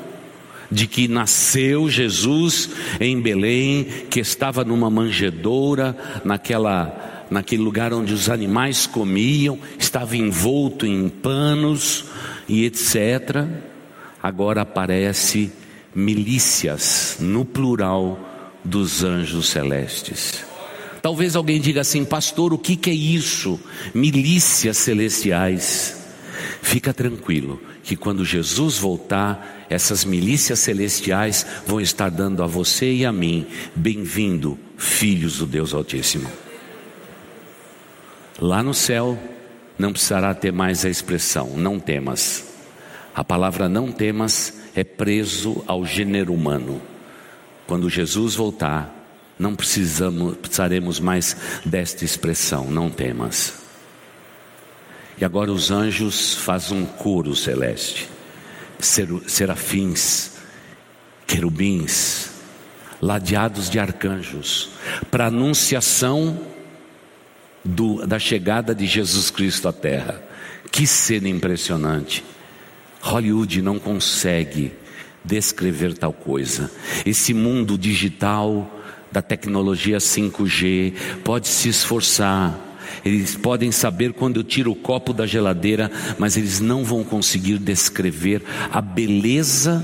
de 0.72 0.88
que 0.88 1.08
nasceu 1.08 1.90
Jesus 1.90 2.70
em 3.00 3.20
Belém, 3.20 3.84
que 4.10 4.20
estava 4.20 4.64
numa 4.64 4.90
manjedoura, 4.90 5.96
naquela, 6.24 7.28
naquele 7.30 7.62
lugar 7.62 7.94
onde 7.94 8.14
os 8.14 8.30
animais 8.30 8.88
comiam, 8.88 9.60
estava 9.78 10.16
envolto 10.16 10.86
em 10.86 11.10
panos 11.10 12.06
e 12.48 12.66
etc. 12.66 13.46
Agora 14.24 14.62
aparece 14.62 15.52
milícias, 15.94 17.18
no 17.20 17.44
plural, 17.44 18.20
dos 18.64 19.04
anjos 19.04 19.50
celestes. 19.50 20.46
Talvez 21.02 21.36
alguém 21.36 21.60
diga 21.60 21.82
assim, 21.82 22.06
pastor, 22.06 22.54
o 22.54 22.60
que, 22.60 22.76
que 22.76 22.92
é 22.92 22.94
isso? 22.94 23.60
Milícias 23.94 24.78
celestiais. 24.78 25.98
Fica 26.62 26.94
tranquilo, 26.94 27.60
que 27.84 27.96
quando 27.96 28.24
Jesus 28.24 28.78
voltar, 28.78 29.66
essas 29.70 30.06
milícias 30.06 30.60
celestiais 30.60 31.46
vão 31.66 31.82
estar 31.82 32.10
dando 32.10 32.44
a 32.44 32.48
você 32.48 32.92
e 32.92 33.06
a 33.06 33.12
mim, 33.12 33.46
bem-vindo, 33.76 34.58
filhos 34.78 35.38
do 35.38 35.46
Deus 35.46 35.74
Altíssimo. 35.74 36.30
Lá 38.40 38.64
no 38.64 38.74
céu, 38.74 39.18
não 39.78 39.92
precisará 39.92 40.34
ter 40.34 40.52
mais 40.52 40.86
a 40.86 40.90
expressão, 40.90 41.58
não 41.58 41.80
temas. 41.80 42.46
A 43.14 43.24
palavra 43.24 43.68
não 43.68 43.92
temas 43.92 44.54
é 44.76 44.84
preso 44.84 45.64
ao 45.68 45.86
gênero 45.86 46.34
humano. 46.34 46.82
Quando 47.68 47.90
Jesus 47.90 48.36
voltar, 48.36 48.94
não 49.38 49.56
precisamos, 49.56 50.38
precisaremos 50.38 51.00
mais 51.00 51.36
desta 51.66 52.06
expressão, 52.06 52.70
não 52.70 52.90
temas. 52.90 53.61
E 55.22 55.26
agora 55.26 55.52
os 55.52 55.70
anjos 55.70 56.34
fazem 56.34 56.80
um 56.80 56.86
coro 56.86 57.36
celeste, 57.36 58.10
serafins, 59.28 60.32
querubins, 61.28 62.32
ladeados 63.00 63.70
de 63.70 63.78
arcanjos, 63.78 64.72
para 65.12 65.28
anunciação 65.28 66.42
do, 67.64 68.04
da 68.08 68.18
chegada 68.18 68.74
de 68.74 68.88
Jesus 68.88 69.30
Cristo 69.30 69.68
à 69.68 69.72
terra. 69.72 70.20
Que 70.72 70.88
cena 70.88 71.30
impressionante! 71.30 72.24
Hollywood 73.00 73.62
não 73.62 73.78
consegue 73.78 74.72
descrever 75.24 75.96
tal 75.96 76.14
coisa. 76.14 76.72
Esse 77.06 77.32
mundo 77.32 77.78
digital 77.78 78.68
da 79.12 79.22
tecnologia 79.22 80.00
5G 80.00 80.94
pode 81.24 81.48
se 81.48 81.70
esforçar. 81.70 82.71
Eles 83.04 83.36
podem 83.36 83.72
saber 83.72 84.14
quando 84.14 84.38
eu 84.38 84.44
tiro 84.44 84.72
o 84.72 84.76
copo 84.76 85.12
da 85.14 85.26
geladeira, 85.26 85.92
mas 86.20 86.38
eles 86.38 86.60
não 86.60 86.84
vão 86.84 87.04
conseguir 87.04 87.58
descrever 87.58 88.44
a 88.72 88.82
beleza 88.82 89.84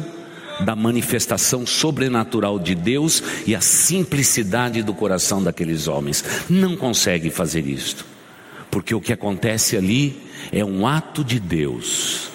da 0.60 0.76
manifestação 0.76 1.66
sobrenatural 1.66 2.60
de 2.60 2.74
Deus 2.76 3.22
e 3.46 3.56
a 3.56 3.62
simplicidade 3.62 4.82
do 4.84 4.94
coração 4.94 5.42
daqueles 5.42 5.88
homens. 5.88 6.24
Não 6.50 6.76
consegue 6.76 7.30
fazer 7.30 7.66
isto, 7.68 8.06
porque 8.70 8.94
o 8.94 9.02
que 9.02 9.14
acontece 9.14 9.78
ali 9.78 10.22
é 10.52 10.64
um 10.64 10.88
ato 10.88 11.24
de 11.24 11.40
Deus 11.40 12.30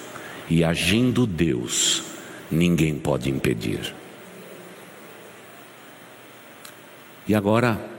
e 0.49 0.62
agindo 0.62 1.27
Deus, 1.27 2.03
ninguém 2.51 2.95
pode 2.95 3.31
impedir. 3.31 3.95
E 7.27 7.35
agora, 7.35 7.91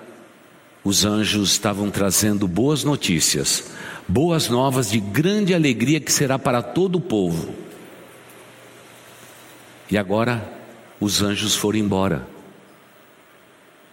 os 0.84 1.06
anjos 1.06 1.52
estavam 1.52 1.90
trazendo 1.90 2.48
boas 2.48 2.84
notícias, 2.84 3.72
boas 4.08 4.50
novas 4.50 4.92
de 4.92 5.00
grande 5.00 5.54
alegria 5.54 6.00
que 6.00 6.12
será 6.12 6.38
para 6.38 6.62
todo 6.62 6.98
o 6.98 7.02
povo. 7.02 7.54
E 9.90 9.98
agora, 9.98 10.52
os 11.00 11.22
anjos 11.22 11.56
foram 11.56 11.80
embora. 11.80 12.28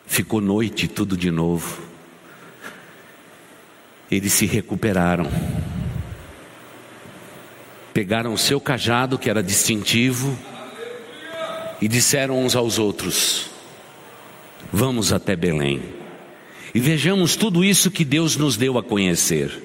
Ficou 0.07 0.41
noite, 0.41 0.89
tudo 0.89 1.17
de 1.17 1.31
novo. 1.31 1.81
Eles 4.11 4.33
se 4.33 4.47
recuperaram 4.47 5.29
pegaram 7.93 8.33
o 8.33 8.39
seu 8.39 8.61
cajado, 8.61 9.19
que 9.19 9.29
era 9.29 9.43
distintivo, 9.43 10.35
e 11.83 11.87
disseram 11.87 12.43
uns 12.43 12.57
aos 12.57 12.79
outros: 12.79 13.51
Vamos 14.73 15.13
até 15.13 15.37
Belém 15.37 16.00
e 16.75 16.81
vejamos 16.81 17.37
tudo 17.37 17.65
isso 17.65 17.91
que 17.91 18.05
Deus 18.05 18.37
nos 18.37 18.57
deu 18.57 18.79
a 18.79 18.83
conhecer. 18.83 19.63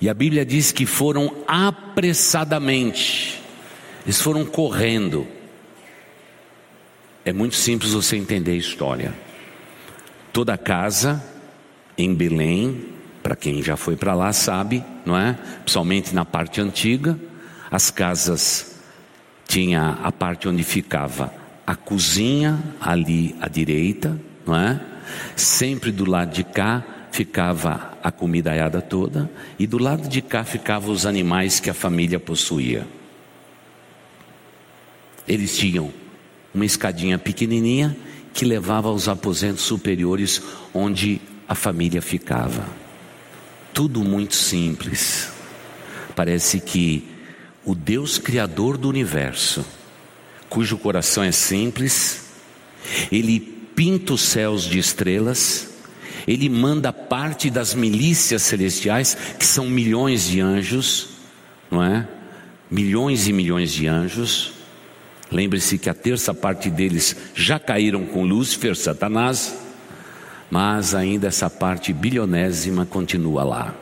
E 0.00 0.08
a 0.08 0.14
Bíblia 0.14 0.44
diz 0.44 0.72
que 0.72 0.86
foram 0.86 1.44
apressadamente, 1.46 3.40
eles 4.04 4.20
foram 4.20 4.44
correndo. 4.44 5.26
É 7.24 7.32
muito 7.32 7.56
simples 7.56 7.92
você 7.92 8.16
entender 8.16 8.52
a 8.52 8.56
história. 8.56 9.14
Toda 10.32 10.56
casa 10.56 11.22
em 11.98 12.14
Belém 12.14 12.90
para 13.22 13.36
quem 13.36 13.62
já 13.62 13.76
foi 13.76 13.96
para 13.96 14.14
lá 14.14 14.32
sabe, 14.32 14.82
não 15.04 15.16
é? 15.16 15.36
Principalmente 15.62 16.14
na 16.14 16.24
parte 16.24 16.60
antiga, 16.60 17.18
as 17.70 17.90
casas 17.90 18.80
tinha 19.46 19.98
a 20.02 20.10
parte 20.10 20.48
onde 20.48 20.62
ficava 20.62 21.32
a 21.66 21.76
cozinha 21.76 22.58
ali 22.80 23.34
à 23.40 23.48
direita, 23.48 24.18
não 24.46 24.56
é? 24.56 24.80
Sempre 25.36 25.90
do 25.90 26.08
lado 26.08 26.32
de 26.32 26.44
cá 26.44 26.84
ficava 27.10 27.98
a 28.02 28.10
comidaiada 28.10 28.80
toda 28.80 29.30
e 29.58 29.66
do 29.66 29.78
lado 29.78 30.08
de 30.08 30.22
cá 30.22 30.44
ficavam 30.44 30.92
os 30.92 31.06
animais 31.06 31.60
que 31.60 31.70
a 31.70 31.74
família 31.74 32.20
possuía. 32.20 32.86
Eles 35.26 35.56
tinham 35.56 35.92
uma 36.54 36.64
escadinha 36.64 37.18
pequenininha 37.18 37.96
que 38.32 38.44
levava 38.44 38.88
aos 38.88 39.08
aposentos 39.08 39.62
superiores 39.62 40.42
onde 40.72 41.20
a 41.48 41.54
família 41.54 42.00
ficava 42.00 42.64
tudo 43.72 44.02
muito 44.02 44.34
simples. 44.34 45.32
Parece 46.14 46.60
que 46.60 47.08
o 47.64 47.74
Deus 47.74 48.18
Criador 48.18 48.76
do 48.76 48.88
universo, 48.88 49.64
cujo 50.48 50.76
coração 50.76 51.22
é 51.22 51.32
simples, 51.32 52.26
ele 53.10 53.59
pinta 53.80 54.12
os 54.12 54.20
céus 54.20 54.64
de 54.64 54.78
estrelas, 54.78 55.70
ele 56.28 56.50
manda 56.50 56.92
parte 56.92 57.48
das 57.48 57.72
milícias 57.72 58.42
celestiais, 58.42 59.16
que 59.38 59.46
são 59.46 59.70
milhões 59.70 60.24
de 60.24 60.38
anjos, 60.38 61.08
não 61.70 61.82
é? 61.82 62.06
Milhões 62.70 63.26
e 63.26 63.32
milhões 63.32 63.72
de 63.72 63.86
anjos. 63.86 64.52
Lembre-se 65.32 65.78
que 65.78 65.88
a 65.88 65.94
terça 65.94 66.34
parte 66.34 66.68
deles 66.68 67.16
já 67.34 67.58
caíram 67.58 68.04
com 68.04 68.22
Lúcifer, 68.22 68.76
Satanás, 68.76 69.56
mas 70.50 70.94
ainda 70.94 71.28
essa 71.28 71.48
parte 71.48 71.90
bilionésima 71.90 72.84
continua 72.84 73.44
lá, 73.44 73.74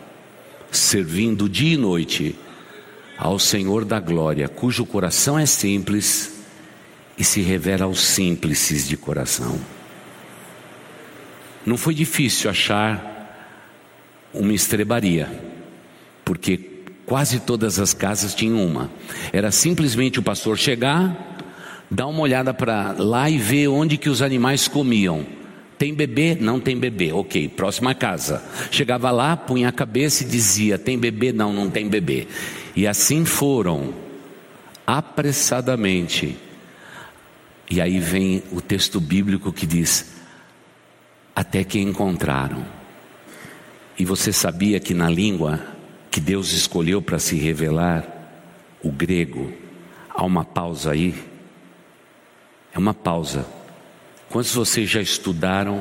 servindo 0.71 1.49
dia 1.49 1.75
e 1.75 1.77
noite 1.77 2.37
ao 3.19 3.37
Senhor 3.37 3.85
da 3.85 3.99
glória, 3.99 4.49
cujo 4.49 4.87
coração 4.87 5.37
é 5.37 5.45
simples 5.45 6.35
e 7.19 7.25
se 7.25 7.41
revela 7.41 7.87
aos 7.87 8.01
simples 8.01 8.87
de 8.87 8.97
coração. 8.97 9.59
Não 11.69 11.77
foi 11.77 11.93
difícil 11.93 12.49
achar 12.49 13.29
uma 14.33 14.55
estrebaria, 14.55 15.31
porque 16.25 16.57
quase 17.05 17.41
todas 17.41 17.79
as 17.79 17.93
casas 17.93 18.35
tinham 18.35 18.65
uma. 18.65 18.91
Era 19.35 19.51
simplesmente 19.51 20.19
o 20.19 20.23
pastor 20.23 20.57
chegar, 20.57 21.37
dar 21.91 22.07
uma 22.07 22.21
olhada 22.21 22.55
para 22.55 22.93
lá 22.93 23.29
e 23.29 23.37
ver 23.37 23.69
onde 23.69 23.99
que 23.99 24.09
os 24.09 24.23
animais 24.23 24.67
comiam. 24.67 25.27
Tem 25.77 25.93
bebê? 25.93 26.39
Não 26.41 26.59
tem 26.59 26.75
bebê. 26.75 27.13
Ok, 27.13 27.51
próxima 27.51 27.95
casa. 27.95 28.43
Chegava 28.71 29.11
lá, 29.11 29.37
punha 29.37 29.69
a 29.69 29.73
cabeça 29.73 30.25
e 30.25 30.27
dizia: 30.27 30.79
Tem 30.79 30.99
bebê? 30.99 31.33
Não, 31.33 31.53
não 31.53 31.69
tem 31.69 31.87
bebê. 31.87 32.29
E 32.75 32.87
assim 32.87 33.27
foram, 33.27 33.93
apressadamente. 34.87 36.35
E 37.71 37.79
aí 37.79 38.01
vem 38.01 38.43
o 38.53 38.63
texto 38.63 38.99
bíblico 38.99 39.53
que 39.53 39.67
diz: 39.67 40.18
Até 41.39 41.63
que 41.63 41.79
encontraram. 41.79 42.67
E 43.97 44.05
você 44.05 44.33
sabia 44.33 44.81
que 44.81 44.93
na 44.93 45.09
língua 45.09 45.65
que 46.11 46.19
Deus 46.19 46.53
escolheu 46.53 47.01
para 47.01 47.21
se 47.21 47.37
revelar, 47.37 48.05
o 48.83 48.91
grego, 48.91 49.53
há 50.11 50.25
uma 50.25 50.45
pausa 50.45 50.91
aí? 50.91 51.15
É 52.75 52.79
uma 52.79 52.93
pausa. 52.93 53.47
Quantos 54.29 54.53
vocês 54.53 54.91
já 54.91 55.01
estudaram 55.01 55.81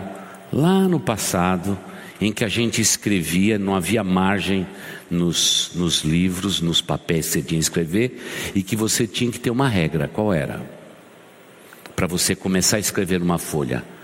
lá 0.53 0.87
no 0.87 0.99
passado, 0.99 1.75
em 2.21 2.31
que 2.31 2.45
a 2.45 2.47
gente 2.47 2.79
escrevia, 2.79 3.57
não 3.57 3.73
havia 3.73 4.03
margem 4.03 4.67
nos, 5.09 5.71
nos 5.73 6.03
livros, 6.03 6.61
nos 6.61 6.81
papéis 6.81 7.25
que 7.25 7.31
você 7.31 7.41
tinha 7.41 7.57
que 7.57 7.63
escrever, 7.63 8.51
e 8.53 8.61
que 8.61 8.75
você 8.75 9.07
tinha 9.07 9.31
que 9.31 9.39
ter 9.39 9.49
uma 9.49 9.67
regra: 9.67 10.07
qual 10.07 10.31
era? 10.31 10.61
Para 11.95 12.05
você 12.05 12.35
começar 12.35 12.77
a 12.77 12.79
escrever 12.79 13.23
uma 13.23 13.39
folha. 13.39 13.96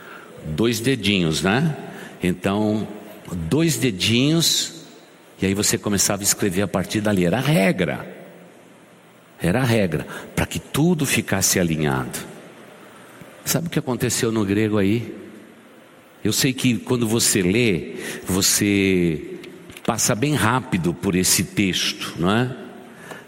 Dois 0.45 0.79
dedinhos, 0.79 1.41
né? 1.41 1.75
Então, 2.21 2.88
dois 3.32 3.77
dedinhos, 3.77 4.86
e 5.41 5.45
aí 5.45 5.53
você 5.53 5.77
começava 5.77 6.21
a 6.21 6.23
escrever 6.23 6.62
a 6.62 6.67
partir 6.67 7.01
dali. 7.01 7.25
Era 7.25 7.38
a 7.38 7.41
regra. 7.41 8.08
Era 9.41 9.62
a 9.62 9.65
regra, 9.65 10.08
para 10.36 10.45
que 10.45 10.60
tudo 10.60 11.06
ficasse 11.06 11.60
alinhado. 11.60 12.17
Sabe 13.43 13.67
o 13.67 13.69
que 13.69 13.79
aconteceu 13.79 14.32
no 14.32 14.45
grego 14.45 14.77
aí? 14.77 15.13
Eu 16.23 16.32
sei 16.32 16.53
que 16.53 16.77
quando 16.77 17.06
você 17.06 17.41
lê, 17.41 17.95
você 18.25 19.21
passa 19.86 20.15
bem 20.15 20.34
rápido 20.34 20.93
por 20.93 21.13
esse 21.13 21.43
texto, 21.43 22.15
não 22.17 22.32
é? 22.32 22.56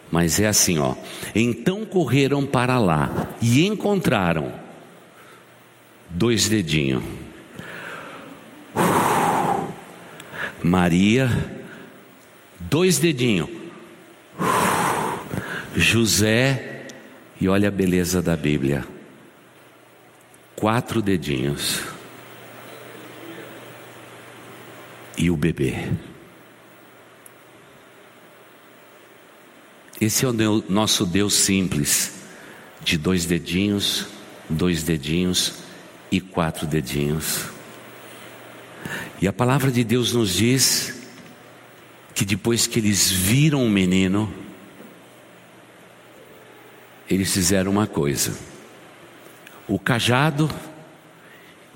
Mas 0.10 0.40
é 0.40 0.48
assim, 0.48 0.80
ó. 0.80 0.96
Então 1.36 1.84
correram 1.84 2.46
para 2.46 2.80
lá 2.80 3.36
e 3.42 3.66
encontraram 3.66 4.54
dois 6.10 6.48
dedinhos. 6.48 7.04
Maria, 10.64 11.30
dois 12.60 12.98
dedinhos. 12.98 13.50
José, 15.76 16.88
e 17.40 17.48
olha 17.48 17.68
a 17.68 17.72
beleza 17.72 18.22
da 18.22 18.36
Bíblia. 18.36 18.86
Quatro 20.56 21.02
dedinhos. 21.02 21.82
E 25.18 25.30
o 25.30 25.38
bebê. 25.38 25.92
Esse 30.00 30.26
é 30.26 30.28
o 30.28 30.64
nosso 30.68 31.06
Deus 31.06 31.34
simples, 31.34 32.14
de 32.84 32.98
dois 32.98 33.26
dedinhos, 33.26 34.08
dois 34.50 34.84
dedinhos 34.84 35.65
e 36.12 36.22
quatro 36.22 36.66
dedinhos. 36.66 37.46
E 39.22 39.28
a 39.28 39.34
palavra 39.34 39.72
de 39.72 39.84
Deus 39.84 40.14
nos 40.14 40.34
diz 40.34 41.02
que 42.14 42.24
depois 42.24 42.68
que 42.68 42.80
eles 42.80 43.12
viram 43.12 43.66
o 43.66 43.70
menino, 43.70 44.32
eles 47.10 47.34
fizeram 47.34 47.72
uma 47.72 47.88
coisa. 47.88 48.38
O 49.68 49.80
cajado, 49.80 50.50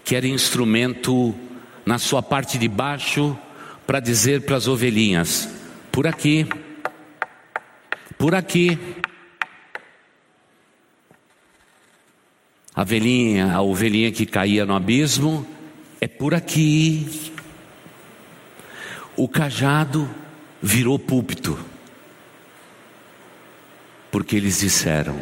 que 0.04 0.16
era 0.16 0.28
instrumento 0.28 1.36
na 1.86 1.98
sua 1.98 2.22
parte 2.22 2.58
de 2.58 2.68
baixo, 2.68 3.38
para 3.86 4.00
dizer 4.00 4.42
para 4.42 4.56
as 4.58 4.68
ovelhinhas: 4.68 5.50
por 5.92 6.06
aqui, 6.08 6.48
por 8.18 8.36
aqui. 8.36 8.78
A 12.80 12.86
velhinha, 12.86 13.52
a 13.52 13.62
ovelhinha 13.62 14.10
que 14.10 14.26
caía 14.26 14.66
no 14.66 14.74
abismo, 14.74 15.46
é 16.00 16.08
por 16.08 16.34
aqui. 16.34 17.06
O 19.18 19.28
cajado 19.28 20.10
virou 20.62 20.98
púlpito, 20.98 21.60
porque 24.10 24.38
eles 24.38 24.62
disseram, 24.62 25.20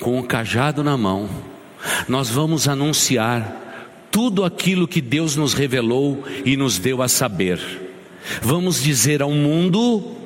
com 0.00 0.18
o 0.18 0.24
cajado 0.24 0.82
na 0.82 0.96
mão, 0.96 1.30
nós 2.08 2.28
vamos 2.28 2.66
anunciar 2.66 4.08
tudo 4.10 4.44
aquilo 4.44 4.88
que 4.88 5.00
Deus 5.00 5.36
nos 5.36 5.54
revelou 5.54 6.24
e 6.44 6.56
nos 6.56 6.76
deu 6.76 7.02
a 7.02 7.06
saber. 7.06 7.60
Vamos 8.42 8.82
dizer 8.82 9.22
ao 9.22 9.30
mundo 9.30 10.17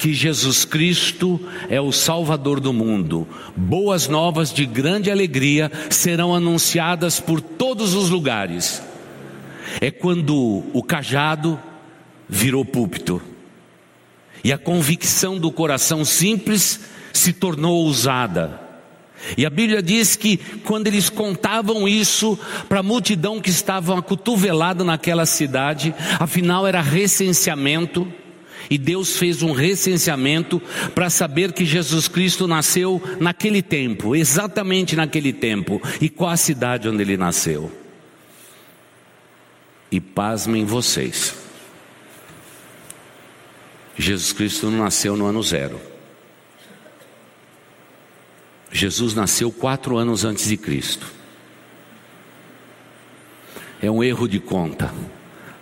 que 0.00 0.12
Jesus 0.12 0.64
Cristo 0.64 1.38
é 1.68 1.80
o 1.80 1.92
Salvador 1.92 2.58
do 2.58 2.72
mundo. 2.72 3.28
Boas 3.54 4.08
novas 4.08 4.52
de 4.52 4.66
grande 4.66 5.10
alegria 5.10 5.70
serão 5.90 6.34
anunciadas 6.34 7.20
por 7.20 7.40
todos 7.40 7.94
os 7.94 8.10
lugares 8.10 8.82
é 9.80 9.90
quando 9.90 10.64
o 10.72 10.82
cajado 10.82 11.60
virou 12.28 12.64
púlpito 12.64 13.20
e 14.42 14.52
a 14.52 14.58
convicção 14.58 15.38
do 15.38 15.52
coração 15.52 16.04
simples 16.04 16.80
se 17.12 17.32
tornou 17.32 17.84
ousada. 17.84 18.58
E 19.36 19.44
a 19.44 19.50
Bíblia 19.50 19.82
diz 19.82 20.16
que 20.16 20.38
quando 20.64 20.86
eles 20.86 21.10
contavam 21.10 21.86
isso 21.86 22.38
para 22.66 22.80
a 22.80 22.82
multidão 22.82 23.38
que 23.38 23.50
estava 23.50 23.98
acotovelada 23.98 24.82
naquela 24.82 25.26
cidade, 25.26 25.94
afinal 26.18 26.66
era 26.66 26.80
recenseamento, 26.80 28.10
e 28.70 28.78
Deus 28.78 29.16
fez 29.16 29.42
um 29.42 29.50
recenseamento 29.50 30.62
para 30.94 31.10
saber 31.10 31.52
que 31.52 31.64
Jesus 31.64 32.06
Cristo 32.06 32.46
nasceu 32.46 33.02
naquele 33.20 33.60
tempo, 33.60 34.14
exatamente 34.14 34.94
naquele 34.94 35.32
tempo, 35.32 35.82
e 36.00 36.08
qual 36.08 36.30
a 36.30 36.36
cidade 36.36 36.88
onde 36.88 37.02
ele 37.02 37.16
nasceu. 37.16 37.70
E 39.90 40.00
pasmem 40.00 40.64
vocês. 40.64 41.34
Jesus 43.98 44.32
Cristo 44.32 44.70
não 44.70 44.84
nasceu 44.84 45.16
no 45.16 45.26
ano 45.26 45.42
zero. 45.42 45.80
Jesus 48.70 49.14
nasceu 49.14 49.50
quatro 49.50 49.96
anos 49.96 50.24
antes 50.24 50.46
de 50.46 50.56
Cristo. 50.56 51.12
É 53.82 53.90
um 53.90 54.04
erro 54.04 54.28
de 54.28 54.38
conta. 54.38 54.94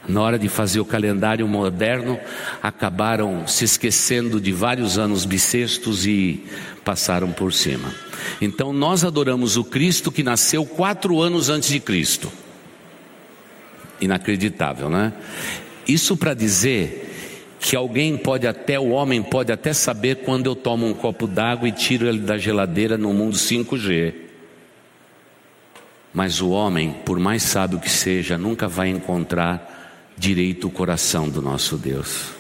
Na 0.09 0.23
hora 0.23 0.39
de 0.39 0.49
fazer 0.49 0.81
o 0.81 0.85
calendário 0.85 1.47
moderno, 1.47 2.19
acabaram 2.63 3.47
se 3.47 3.65
esquecendo 3.65 4.41
de 4.41 4.53
vários 4.53 4.97
anos 4.97 5.27
bissextos 5.27 6.07
e 6.07 6.45
passaram 6.83 7.31
por 7.31 7.53
cima. 7.53 7.93
Então 8.41 8.73
nós 8.73 9.05
adoramos 9.05 9.59
o 9.59 9.65
Cristo 9.65 10.11
que 10.11 10.23
nasceu 10.23 10.65
quatro 10.65 11.21
anos 11.21 11.51
antes 11.51 11.69
de 11.69 11.79
Cristo 11.79 12.33
inacreditável, 14.01 14.89
né? 14.89 15.13
Isso 15.87 16.17
para 16.17 16.35
dizer 16.35 17.57
que 17.61 17.75
alguém 17.75 18.17
pode 18.17 18.47
até, 18.47 18.79
o 18.79 18.91
homem 18.91 19.23
pode 19.23 19.53
até 19.53 19.73
saber 19.73 20.17
quando 20.17 20.47
eu 20.47 20.55
tomo 20.55 20.87
um 20.87 20.95
copo 20.95 21.27
d'água 21.27 21.69
e 21.69 21.73
tiro 21.73 22.07
ele 22.07 22.21
da 22.21 22.39
geladeira 22.39 22.97
no 22.97 23.13
mundo 23.13 23.37
5G. 23.37 24.15
Mas 26.13 26.41
o 26.41 26.51
homem, 26.51 26.95
por 27.05 27.19
mais 27.19 27.43
sábio 27.43 27.81
que 27.81 27.91
seja, 27.91 28.39
nunca 28.39 28.69
vai 28.69 28.89
encontrar 28.89 29.78
direito 30.19 30.67
o 30.67 30.71
coração 30.71 31.29
do 31.29 31.41
nosso 31.41 31.77
Deus. 31.77 32.33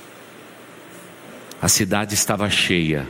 A 1.61 1.69
cidade 1.69 2.15
estava 2.15 2.51
cheia 2.51 3.09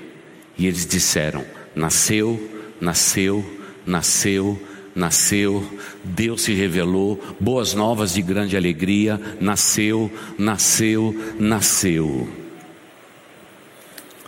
e 0.57 0.67
eles 0.67 0.87
disseram: 0.87 1.45
nasceu, 1.75 2.51
nasceu, 2.81 3.45
nasceu, 3.87 4.61
nasceu, 4.95 5.81
Deus 6.03 6.43
se 6.43 6.53
revelou, 6.53 7.23
boas 7.39 7.75
novas 7.75 8.13
de 8.13 8.23
grande 8.23 8.57
alegria, 8.57 9.21
nasceu, 9.41 10.11
nasceu, 10.39 11.15
nasceu. 11.39 12.29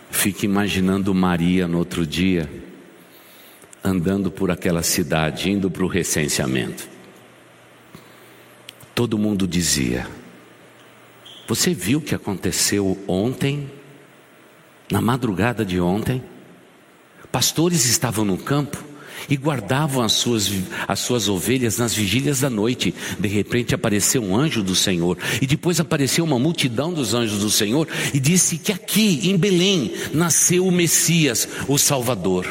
Fique 0.09 0.45
imaginando 0.45 1.13
Maria 1.13 1.67
no 1.67 1.77
outro 1.77 2.05
dia, 2.05 2.49
andando 3.83 4.29
por 4.29 4.51
aquela 4.51 4.83
cidade, 4.83 5.49
indo 5.49 5.69
para 5.71 5.83
o 5.83 5.87
recenseamento. 5.87 6.87
todo 8.93 9.17
mundo 9.17 9.47
dizia: 9.47 10.07
Você 11.51 11.73
viu 11.73 11.99
o 11.99 12.01
que 12.01 12.15
aconteceu 12.15 12.97
ontem? 13.05 13.69
Na 14.89 15.01
madrugada 15.01 15.65
de 15.65 15.81
ontem? 15.81 16.23
Pastores 17.29 17.83
estavam 17.83 18.23
no 18.23 18.37
campo 18.37 18.81
e 19.29 19.35
guardavam 19.35 20.01
as 20.01 20.13
suas, 20.13 20.49
as 20.87 20.99
suas 21.01 21.27
ovelhas 21.27 21.77
nas 21.77 21.93
vigílias 21.93 22.39
da 22.39 22.49
noite. 22.49 22.95
De 23.19 23.27
repente 23.27 23.75
apareceu 23.75 24.23
um 24.23 24.33
anjo 24.33 24.63
do 24.63 24.73
Senhor, 24.73 25.17
e 25.41 25.45
depois 25.45 25.77
apareceu 25.81 26.23
uma 26.23 26.39
multidão 26.39 26.93
dos 26.93 27.13
anjos 27.13 27.39
do 27.39 27.49
Senhor, 27.49 27.85
e 28.13 28.19
disse 28.21 28.57
que 28.57 28.71
aqui 28.71 29.29
em 29.29 29.35
Belém 29.35 29.93
nasceu 30.13 30.65
o 30.65 30.71
Messias, 30.71 31.49
o 31.67 31.77
Salvador. 31.77 32.47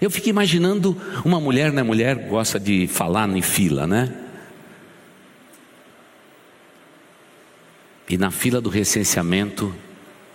Eu 0.00 0.12
fico 0.12 0.28
imaginando 0.28 0.96
uma 1.24 1.40
mulher, 1.40 1.72
né? 1.72 1.82
Mulher 1.82 2.28
gosta 2.28 2.60
de 2.60 2.86
falar 2.86 3.28
em 3.36 3.42
fila, 3.42 3.84
né? 3.84 4.21
E 8.12 8.18
na 8.18 8.30
fila 8.30 8.60
do 8.60 8.68
recenseamento 8.68 9.74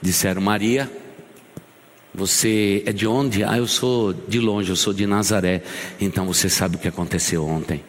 disseram: 0.02 0.42
Maria, 0.42 0.92
você 2.12 2.82
é 2.88 2.92
de 2.92 3.06
onde? 3.06 3.44
Ah, 3.44 3.60
eu 3.60 3.68
sou 3.68 4.12
de 4.12 4.40
longe, 4.40 4.72
eu 4.72 4.76
sou 4.76 4.92
de 4.92 5.06
Nazaré. 5.06 5.62
Então 6.02 6.26
você 6.26 6.50
sabe 6.50 6.76
o 6.76 6.80
que 6.80 6.88
aconteceu 6.88 7.46
ontem. 7.46 7.84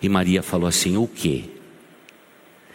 E 0.00 0.08
Maria 0.08 0.42
falou 0.42 0.66
assim: 0.66 0.96
O 0.96 1.06
quê? 1.06 1.44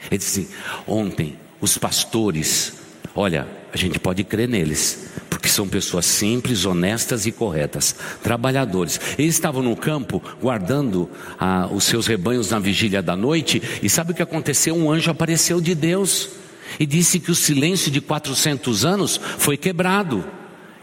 Ele 0.06 0.20
disse: 0.20 0.50
Ontem, 0.86 1.36
os 1.60 1.80
pastores, 1.80 2.74
olha, 3.16 3.48
a 3.74 3.78
gente 3.78 3.98
pode 3.98 4.24
crer 4.24 4.48
neles, 4.48 5.08
porque 5.32 5.50
são 5.50 5.68
pessoas 5.68 6.06
simples, 6.06 6.64
honestas 6.64 7.26
e 7.26 7.32
corretas, 7.32 7.96
trabalhadores. 8.22 9.02
Eles 9.18 9.34
estavam 9.34 9.64
no 9.64 9.76
campo 9.76 10.22
guardando 10.40 11.10
ah, 11.40 11.68
os 11.72 11.86
seus 11.86 12.06
rebanhos 12.06 12.52
na 12.52 12.60
vigília 12.60 13.02
da 13.02 13.16
noite, 13.16 13.60
e 13.82 13.90
sabe 13.90 14.12
o 14.12 14.14
que 14.14 14.22
aconteceu? 14.22 14.76
Um 14.76 14.92
anjo 14.92 15.10
apareceu 15.10 15.60
de 15.60 15.74
Deus 15.74 16.40
e 16.80 16.86
disse 16.86 17.20
que 17.20 17.32
o 17.32 17.36
silêncio 17.36 17.92
de 17.92 18.02
400 18.02 18.86
anos 18.86 19.20
foi 19.38 19.58
quebrado. 19.58 20.24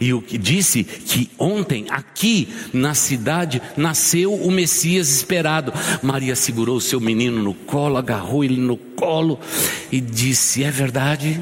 E 0.01 0.12
o 0.12 0.22
que 0.22 0.39
disse 0.39 0.84
que 0.84 1.28
ontem, 1.39 1.86
aqui 1.91 2.49
na 2.72 2.95
cidade, 2.95 3.61
nasceu 3.76 4.32
o 4.32 4.51
Messias 4.51 5.09
esperado. 5.09 5.72
Maria 6.03 6.36
segurou 6.36 6.80
seu 6.80 7.01
menino 7.01 7.43
no 7.43 7.53
colo, 7.53 7.97
agarrou 7.97 8.45
ele 8.45 8.61
no 8.61 8.76
colo 8.76 9.41
e 9.91 10.01
disse: 10.01 10.62
É 10.62 10.70
verdade? 10.70 11.41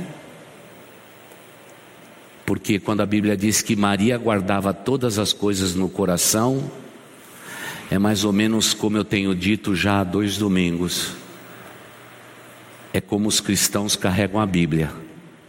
Porque 2.46 2.78
quando 2.78 3.02
a 3.02 3.06
Bíblia 3.06 3.36
diz 3.36 3.60
que 3.60 3.76
Maria 3.76 4.16
guardava 4.16 4.72
todas 4.72 5.18
as 5.18 5.32
coisas 5.32 5.74
no 5.74 5.88
coração, 5.88 6.70
é 7.90 7.98
mais 7.98 8.24
ou 8.24 8.32
menos 8.32 8.72
como 8.72 8.96
eu 8.96 9.04
tenho 9.04 9.34
dito 9.34 9.74
já 9.74 10.00
há 10.00 10.04
dois 10.04 10.38
domingos. 10.38 11.25
É 12.96 13.00
como 13.02 13.28
os 13.28 13.42
cristãos 13.42 13.94
carregam 13.94 14.40
a 14.40 14.46
Bíblia 14.46 14.90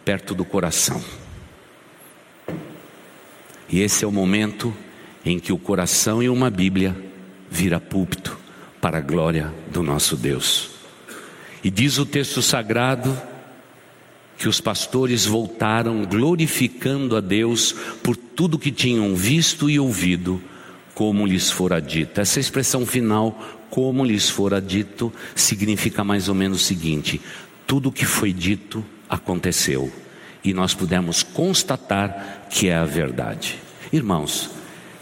perto 0.04 0.36
do 0.36 0.44
coração. 0.44 1.02
E 3.70 3.80
esse 3.80 4.04
é 4.04 4.08
o 4.08 4.12
momento 4.12 4.76
em 5.24 5.40
que 5.40 5.54
o 5.54 5.58
coração 5.58 6.22
e 6.22 6.28
uma 6.28 6.50
Bíblia 6.50 6.94
vira 7.50 7.80
púlpito 7.80 8.38
para 8.82 8.98
a 8.98 9.02
glória 9.02 9.54
do 9.72 9.82
nosso 9.82 10.18
Deus. 10.18 10.72
E 11.64 11.72
diz 11.72 11.98
o 11.98 12.06
texto 12.06 12.42
sagrado 12.42 13.18
que 14.38 14.50
os 14.50 14.60
pastores 14.60 15.26
voltaram 15.26 16.04
glorificando 16.04 17.16
a 17.16 17.22
Deus 17.22 17.72
por 18.04 18.18
tudo 18.18 18.60
que 18.60 18.74
tinham 18.74 19.16
visto 19.16 19.70
e 19.70 19.80
ouvido, 19.80 20.44
como 20.94 21.26
lhes 21.26 21.50
fora 21.50 21.82
dito. 21.82 22.20
Essa 22.20 22.42
expressão 22.42 22.86
final, 22.86 23.57
como 23.70 24.04
lhes 24.04 24.30
fora 24.30 24.62
dito, 24.62 25.12
significa 25.36 26.04
mais 26.04 26.30
ou 26.30 26.36
menos 26.36 26.62
o 26.62 26.64
seguinte: 26.64 27.22
tudo 27.66 27.90
o 27.90 27.92
que 27.92 28.06
foi 28.06 28.32
dito 28.32 28.84
aconteceu 29.10 29.92
e 30.44 30.54
nós 30.54 30.74
pudemos 30.74 31.24
constatar 31.24 32.48
que 32.50 32.70
é 32.70 32.76
a 32.76 32.86
verdade. 32.86 33.60
Irmãos, 33.92 34.50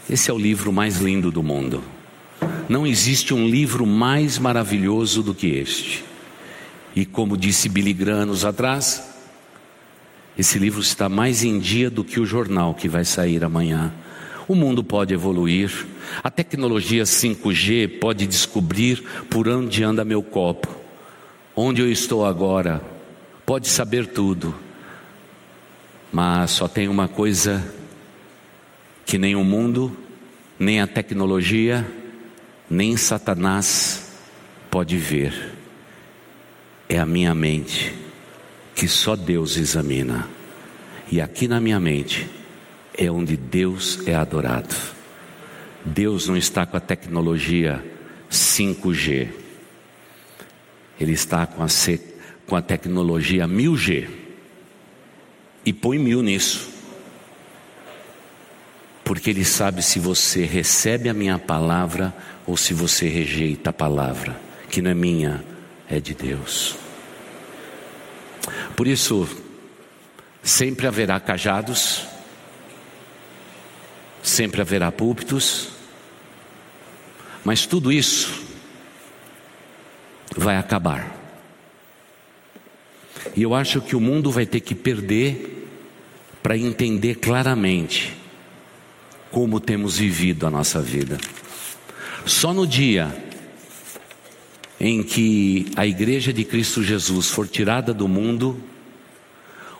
esse 0.08 0.30
é 0.30 0.34
o 0.34 0.38
livro 0.38 0.72
mais 0.72 0.98
lindo 0.98 1.30
do 1.30 1.42
mundo. 1.42 1.82
Não 2.68 2.86
existe 2.86 3.32
um 3.32 3.48
livro 3.48 3.86
mais 3.86 4.38
maravilhoso 4.38 5.22
do 5.22 5.34
que 5.34 5.46
este. 5.46 6.04
E 6.94 7.04
como 7.04 7.36
disse 7.36 7.68
Billy 7.68 7.92
Graham 7.92 8.22
anos 8.22 8.44
atrás, 8.44 9.02
esse 10.36 10.58
livro 10.58 10.80
está 10.80 11.08
mais 11.08 11.44
em 11.44 11.58
dia 11.58 11.88
do 11.88 12.02
que 12.02 12.18
o 12.18 12.26
jornal 12.26 12.74
que 12.74 12.88
vai 12.88 13.04
sair 13.04 13.44
amanhã. 13.44 13.92
O 14.48 14.54
mundo 14.54 14.84
pode 14.84 15.12
evoluir, 15.12 15.86
a 16.22 16.30
tecnologia 16.30 17.02
5G 17.02 17.98
pode 17.98 18.26
descobrir 18.26 19.02
por 19.28 19.48
onde 19.48 19.82
anda 19.82 20.04
meu 20.04 20.22
copo, 20.22 20.68
onde 21.54 21.82
eu 21.82 21.90
estou 21.90 22.24
agora, 22.24 22.80
pode 23.44 23.68
saber 23.68 24.06
tudo. 24.06 24.54
Mas 26.12 26.52
só 26.52 26.68
tem 26.68 26.86
uma 26.86 27.08
coisa 27.08 27.74
que 29.04 29.18
nem 29.18 29.34
o 29.34 29.42
mundo, 29.42 29.96
nem 30.58 30.80
a 30.80 30.86
tecnologia, 30.86 31.84
nem 32.70 32.96
Satanás 32.96 34.12
pode 34.70 34.96
ver. 34.96 35.54
É 36.88 37.00
a 37.00 37.06
minha 37.06 37.34
mente, 37.34 37.92
que 38.76 38.86
só 38.86 39.16
Deus 39.16 39.56
examina. 39.56 40.28
E 41.10 41.20
aqui 41.20 41.48
na 41.48 41.60
minha 41.60 41.80
mente 41.80 42.28
é 42.96 43.10
onde 43.10 43.36
Deus 43.36 44.06
é 44.06 44.14
adorado. 44.14 44.74
Deus 45.84 46.26
não 46.26 46.36
está 46.36 46.66
com 46.66 46.76
a 46.76 46.80
tecnologia 46.80 47.84
5G, 48.30 49.28
Ele 51.00 51.12
está 51.12 51.46
com 51.46 51.62
a, 51.62 51.66
com 52.46 52.56
a 52.56 52.62
tecnologia 52.62 53.46
1000G 53.46 54.08
e 55.64 55.72
põe 55.72 55.98
mil 55.98 56.22
nisso. 56.22 56.68
Porque 59.04 59.30
Ele 59.30 59.44
sabe 59.44 59.82
se 59.82 60.00
você 60.00 60.44
recebe 60.44 61.08
a 61.08 61.14
minha 61.14 61.38
palavra 61.38 62.12
ou 62.44 62.56
se 62.56 62.74
você 62.74 63.08
rejeita 63.08 63.70
a 63.70 63.72
palavra, 63.72 64.40
que 64.68 64.82
não 64.82 64.90
é 64.90 64.94
minha, 64.94 65.44
é 65.88 66.00
de 66.00 66.14
Deus. 66.14 66.76
Por 68.74 68.88
isso, 68.88 69.28
sempre 70.42 70.86
haverá 70.86 71.20
cajados, 71.20 72.06
sempre 74.36 74.60
haverá 74.60 74.92
púlpitos, 74.92 75.68
mas 77.42 77.64
tudo 77.64 77.90
isso 77.90 78.44
vai 80.36 80.58
acabar. 80.58 81.16
E 83.34 83.42
eu 83.42 83.54
acho 83.54 83.80
que 83.80 83.96
o 83.96 84.00
mundo 84.00 84.30
vai 84.30 84.44
ter 84.44 84.60
que 84.60 84.74
perder 84.74 85.66
para 86.42 86.56
entender 86.56 87.14
claramente 87.14 88.14
como 89.30 89.58
temos 89.58 89.96
vivido 89.96 90.46
a 90.46 90.50
nossa 90.50 90.82
vida. 90.82 91.16
Só 92.26 92.52
no 92.52 92.66
dia 92.66 93.16
em 94.78 95.02
que 95.02 95.72
a 95.76 95.86
igreja 95.86 96.30
de 96.30 96.44
Cristo 96.44 96.82
Jesus 96.82 97.30
for 97.30 97.48
tirada 97.48 97.94
do 97.94 98.06
mundo, 98.06 98.60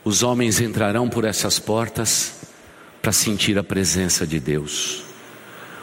os 0.02 0.22
homens 0.22 0.60
entrarão 0.60 1.10
por 1.10 1.26
essas 1.26 1.58
portas 1.58 2.45
para 3.06 3.12
sentir 3.12 3.56
a 3.56 3.62
presença 3.62 4.26
de 4.26 4.40
Deus. 4.40 5.04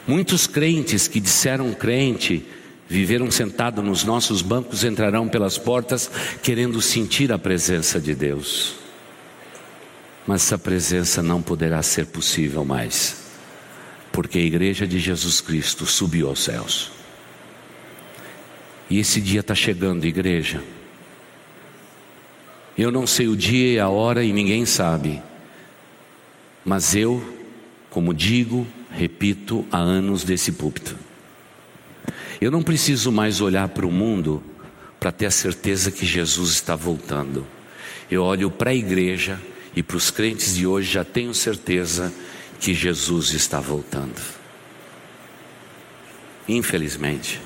Muitos 0.06 0.46
crentes 0.46 1.08
que 1.08 1.22
disseram 1.22 1.74
crente, 1.74 2.46
viveram 2.86 3.32
sentados 3.32 3.82
nos 3.82 4.04
nossos 4.04 4.42
bancos, 4.42 4.84
entrarão 4.84 5.30
pelas 5.30 5.58
portas 5.58 6.12
querendo 6.42 6.82
sentir 6.82 7.32
a 7.32 7.40
presença 7.40 7.98
de 7.98 8.14
Deus 8.14 8.84
mas 10.26 10.44
essa 10.44 10.58
presença 10.58 11.22
não 11.22 11.42
poderá 11.42 11.82
ser 11.82 12.08
possível 12.08 12.64
mais, 12.64 13.24
porque 14.12 14.40
a 14.40 14.42
igreja 14.42 14.88
de 14.88 15.00
Jesus 15.00 15.42
Cristo 15.42 15.86
subiu 15.86 16.30
aos 16.30 16.44
céus. 16.44 16.92
E 18.90 19.00
esse 19.00 19.20
dia 19.20 19.42
está 19.42 19.56
chegando, 19.56 20.06
igreja. 20.06 20.64
Eu 22.78 22.92
não 22.92 23.06
sei 23.06 23.28
o 23.28 23.36
dia 23.36 23.74
e 23.74 23.80
a 23.80 23.90
hora 23.90 24.24
e 24.24 24.32
ninguém 24.32 24.66
sabe, 24.66 25.22
mas 26.64 26.96
eu, 26.96 27.22
como 27.90 28.14
digo, 28.14 28.66
repito 28.92 29.66
há 29.72 29.78
anos 29.78 30.24
desse 30.24 30.52
púlpito, 30.52 30.98
eu 32.40 32.52
não 32.52 32.62
preciso 32.62 33.12
mais 33.12 33.42
olhar 33.42 33.70
para 33.70 33.86
o 33.86 33.92
mundo 33.92 34.44
para 35.00 35.12
ter 35.12 35.26
a 35.26 35.32
certeza 35.32 35.92
que 35.92 36.06
Jesus 36.06 36.52
está 36.52 36.76
voltando. 36.76 37.46
Eu 38.10 38.24
olho 38.24 38.50
para 38.50 38.72
a 38.72 38.76
igreja 38.76 39.40
e 39.76 39.82
para 39.82 39.98
os 39.98 40.12
crentes 40.12 40.56
de 40.56 40.68
hoje 40.68 40.92
já 40.92 41.04
tenho 41.04 41.34
certeza 41.34 42.14
que 42.60 42.74
Jesus 42.74 43.32
está 43.32 43.60
voltando. 43.60 44.22
Infelizmente. 46.48 47.40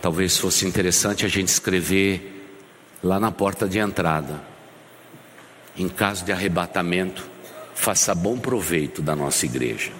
Talvez 0.00 0.36
fosse 0.36 0.66
interessante 0.66 1.24
a 1.24 1.28
gente 1.28 1.48
escrever 1.48 2.48
lá 3.02 3.18
na 3.18 3.32
porta 3.32 3.68
de 3.68 3.78
entrada. 3.78 4.40
Em 5.78 5.88
caso 5.88 6.24
de 6.24 6.32
arrebatamento, 6.32 7.28
faça 7.74 8.14
bom 8.14 8.38
proveito 8.38 9.02
da 9.02 9.14
nossa 9.14 9.44
igreja. 9.44 9.92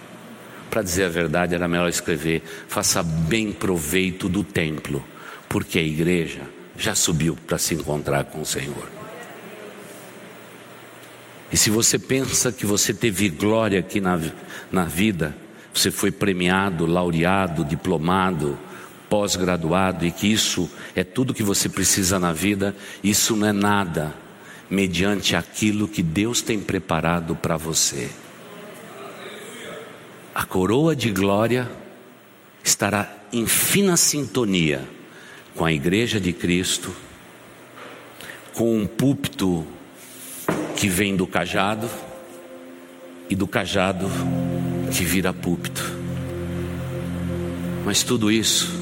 Para 0.70 0.82
dizer 0.82 1.04
a 1.04 1.08
verdade, 1.08 1.54
era 1.54 1.68
melhor 1.68 1.88
escrever: 1.88 2.42
faça 2.66 3.02
bem 3.02 3.52
proveito 3.52 4.28
do 4.28 4.42
templo, 4.42 5.04
porque 5.48 5.78
a 5.78 5.82
igreja 5.82 6.42
já 6.76 6.94
subiu 6.94 7.36
para 7.46 7.58
se 7.58 7.74
encontrar 7.74 8.24
com 8.24 8.40
o 8.40 8.46
Senhor. 8.46 8.88
E 11.52 11.56
se 11.56 11.70
você 11.70 11.98
pensa 11.98 12.50
que 12.50 12.66
você 12.66 12.92
teve 12.92 13.28
glória 13.28 13.78
aqui 13.78 14.00
na, 14.00 14.18
na 14.72 14.84
vida, 14.84 15.36
você 15.72 15.90
foi 15.90 16.10
premiado, 16.10 16.86
laureado, 16.86 17.64
diplomado, 17.64 18.58
pós-graduado 19.08 20.04
e 20.04 20.10
que 20.10 20.26
isso 20.26 20.68
é 20.94 21.04
tudo 21.04 21.34
que 21.34 21.42
você 21.42 21.68
precisa 21.68 22.18
na 22.18 22.32
vida, 22.32 22.74
isso 23.04 23.36
não 23.36 23.46
é 23.46 23.52
nada 23.52 24.25
mediante 24.68 25.36
aquilo 25.36 25.86
que 25.86 26.02
Deus 26.02 26.42
tem 26.42 26.60
preparado 26.60 27.36
para 27.36 27.56
você. 27.56 28.10
A 30.34 30.44
coroa 30.44 30.94
de 30.94 31.10
glória 31.10 31.70
estará 32.62 33.10
em 33.32 33.46
fina 33.46 33.96
sintonia 33.96 34.86
com 35.54 35.64
a 35.64 35.72
igreja 35.72 36.20
de 36.20 36.32
Cristo, 36.32 36.92
com 38.52 38.78
um 38.78 38.86
púlpito 38.86 39.66
que 40.76 40.88
vem 40.88 41.16
do 41.16 41.26
cajado 41.26 41.88
e 43.30 43.34
do 43.34 43.46
cajado 43.46 44.06
que 44.92 45.04
vira 45.04 45.32
púlpito. 45.32 45.82
Mas 47.84 48.02
tudo 48.02 48.30
isso, 48.30 48.72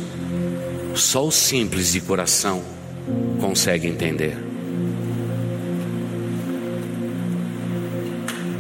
só 0.95 1.27
o 1.27 1.31
simples 1.31 1.93
de 1.93 2.01
coração 2.01 2.65
consegue 3.41 3.87
entender. 3.87 4.54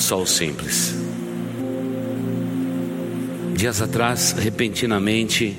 Só 0.05 0.21
o 0.21 0.27
simples. 0.27 0.95
Dias 3.57 3.81
atrás, 3.81 4.33
repentinamente, 4.33 5.57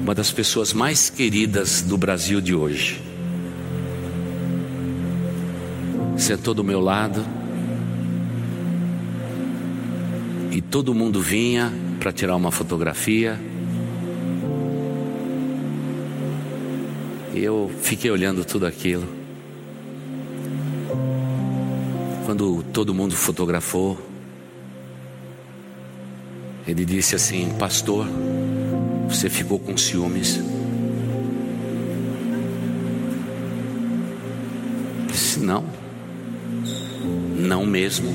uma 0.00 0.14
das 0.14 0.32
pessoas 0.32 0.72
mais 0.72 1.10
queridas 1.10 1.82
do 1.82 1.98
Brasil 1.98 2.40
de 2.40 2.54
hoje 2.54 3.02
sentou 6.16 6.54
do 6.54 6.64
meu 6.64 6.80
lado 6.80 7.22
e 10.52 10.62
todo 10.62 10.94
mundo 10.94 11.20
vinha 11.20 11.70
para 12.00 12.10
tirar 12.10 12.34
uma 12.34 12.50
fotografia. 12.50 13.38
E 17.34 17.44
eu 17.44 17.70
fiquei 17.82 18.10
olhando 18.10 18.42
tudo 18.42 18.64
aquilo. 18.64 19.25
Quando 22.36 22.62
todo 22.64 22.92
mundo 22.92 23.16
fotografou, 23.16 23.98
ele 26.68 26.84
disse 26.84 27.16
assim: 27.16 27.48
Pastor, 27.58 28.06
você 29.08 29.30
ficou 29.30 29.58
com 29.58 29.74
ciúmes. 29.74 30.38
Disse: 35.10 35.40
Não, 35.40 35.64
não 37.38 37.64
mesmo. 37.64 38.10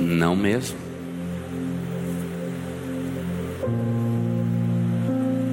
Não 0.00 0.34
mesmo. 0.34 0.78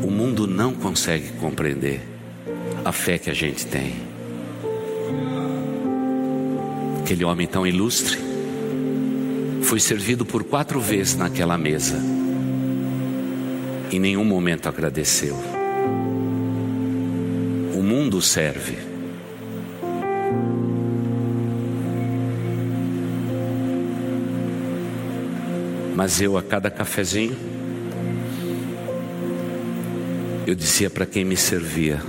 O 0.02 0.10
mundo 0.10 0.48
não 0.48 0.74
consegue 0.74 1.34
compreender 1.42 2.02
a 2.86 2.94
fé 2.94 3.18
que 3.18 3.30
a 3.30 3.34
gente 3.34 3.66
tem. 3.66 4.15
Aquele 7.06 7.24
homem 7.24 7.46
tão 7.46 7.68
ilustre 7.68 8.18
foi 9.62 9.80
servido 9.80 10.26
por 10.26 10.44
quatro 10.44 10.80
vezes 10.82 11.16
naquela 11.16 11.56
mesa. 11.56 12.02
Em 13.92 14.00
nenhum 14.00 14.26
momento 14.26 14.68
agradeceu. 14.68 15.36
O 17.76 17.84
mundo 17.84 18.20
serve. 18.24 18.80
Mas 25.96 26.20
eu, 26.20 26.40
a 26.40 26.42
cada 26.42 26.72
cafezinho, 26.72 27.38
eu 30.48 30.56
dizia 30.56 30.90
para 30.90 31.06
quem 31.06 31.24
me 31.24 31.38
servia: 31.38 32.02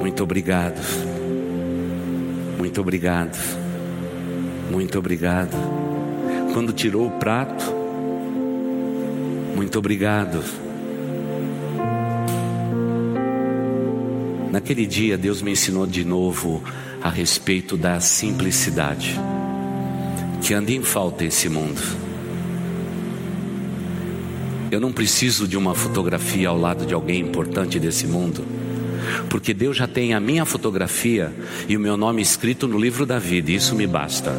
Muito 0.00 0.24
obrigado, 0.24 0.82
muito 2.58 2.80
obrigado, 2.80 3.36
muito 4.70 4.98
obrigado. 4.98 5.56
Quando 6.52 6.72
tirou 6.72 7.06
o 7.06 7.10
prato, 7.12 7.64
muito 9.54 9.78
obrigado. 9.78 10.42
Naquele 14.50 14.86
dia, 14.86 15.18
Deus 15.18 15.42
me 15.42 15.52
ensinou 15.52 15.86
de 15.86 16.04
novo 16.04 16.62
a 17.02 17.10
respeito 17.10 17.76
da 17.76 18.00
simplicidade 18.00 19.18
que 20.42 20.54
anda 20.54 20.72
em 20.72 20.82
falta 20.82 21.24
esse 21.24 21.48
mundo. 21.48 21.82
Eu 24.70 24.80
não 24.80 24.92
preciso 24.92 25.46
de 25.46 25.56
uma 25.56 25.74
fotografia 25.74 26.48
ao 26.48 26.58
lado 26.58 26.86
de 26.86 26.94
alguém 26.94 27.20
importante 27.20 27.78
desse 27.78 28.06
mundo, 28.06 28.44
porque 29.28 29.52
Deus 29.52 29.76
já 29.76 29.86
tem 29.86 30.14
a 30.14 30.20
minha 30.20 30.44
fotografia 30.44 31.32
e 31.68 31.76
o 31.76 31.80
meu 31.80 31.96
nome 31.96 32.22
escrito 32.22 32.66
no 32.66 32.78
livro 32.78 33.06
da 33.06 33.18
vida, 33.18 33.50
e 33.50 33.54
isso 33.54 33.74
me 33.74 33.86
basta. 33.86 34.32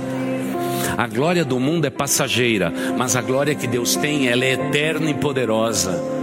A 0.98 1.06
glória 1.06 1.46
do 1.46 1.60
mundo 1.60 1.86
é 1.86 1.90
passageira, 1.90 2.74
mas 2.98 3.16
a 3.16 3.22
glória 3.22 3.54
que 3.54 3.68
Deus 3.68 3.96
tem, 3.96 4.28
ela 4.28 4.44
é 4.44 4.54
eterna 4.54 5.12
e 5.12 5.14
poderosa. 5.14 6.18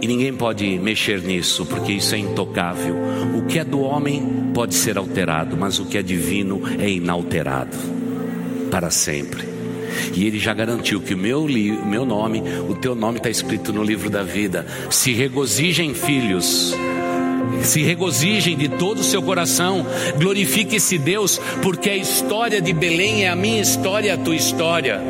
E 0.00 0.06
ninguém 0.06 0.32
pode 0.32 0.78
mexer 0.78 1.20
nisso, 1.20 1.66
porque 1.66 1.92
isso 1.92 2.14
é 2.14 2.18
intocável. 2.18 2.96
O 3.36 3.46
que 3.46 3.58
é 3.58 3.64
do 3.64 3.80
homem 3.80 4.50
pode 4.54 4.74
ser 4.74 4.96
alterado, 4.96 5.56
mas 5.56 5.78
o 5.78 5.84
que 5.84 5.98
é 5.98 6.02
divino 6.02 6.62
é 6.78 6.88
inalterado 6.88 7.76
para 8.70 8.90
sempre. 8.90 9.44
E 10.14 10.26
ele 10.26 10.38
já 10.38 10.54
garantiu 10.54 11.00
que 11.00 11.14
o 11.14 11.18
meu, 11.18 11.46
meu 11.46 12.06
nome, 12.06 12.42
o 12.68 12.74
teu 12.74 12.94
nome 12.94 13.18
está 13.18 13.28
escrito 13.28 13.72
no 13.72 13.82
livro 13.82 14.08
da 14.08 14.22
vida. 14.22 14.66
Se 14.90 15.12
regozijem, 15.12 15.92
filhos 15.92 16.74
se 17.62 17.82
regozijem 17.82 18.56
de 18.56 18.68
todo 18.68 19.00
o 19.00 19.04
seu 19.04 19.22
coração, 19.22 19.84
glorifique 20.18 20.76
esse 20.76 20.98
Deus, 20.98 21.40
porque 21.62 21.90
a 21.90 21.96
história 21.96 22.60
de 22.60 22.72
Belém 22.72 23.24
é 23.24 23.28
a 23.28 23.36
minha 23.36 23.60
história, 23.60 24.14
a 24.14 24.18
tua 24.18 24.36
história. 24.36 25.00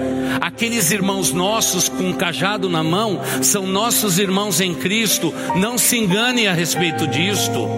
Aqueles 0.41 0.91
irmãos 0.91 1.33
nossos 1.33 1.89
com 1.89 2.05
um 2.05 2.13
cajado 2.13 2.69
na 2.69 2.83
mão 2.83 3.21
são 3.43 3.67
nossos 3.67 4.19
irmãos 4.19 4.61
em 4.61 4.75
Cristo, 4.75 5.33
não 5.57 5.79
se 5.79 5.97
engane 5.97 6.47
a 6.47 6.53
respeito 6.53 7.07
disto. 7.07 7.69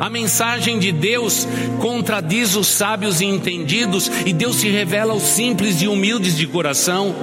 A 0.00 0.10
mensagem 0.10 0.78
de 0.78 0.90
Deus 0.90 1.46
contradiz 1.80 2.56
os 2.56 2.66
sábios 2.66 3.20
e 3.20 3.24
entendidos, 3.24 4.10
e 4.26 4.32
Deus 4.32 4.56
se 4.56 4.68
revela 4.68 5.12
aos 5.12 5.22
simples 5.22 5.80
e 5.80 5.88
humildes 5.88 6.36
de 6.36 6.46
coração. 6.46 7.14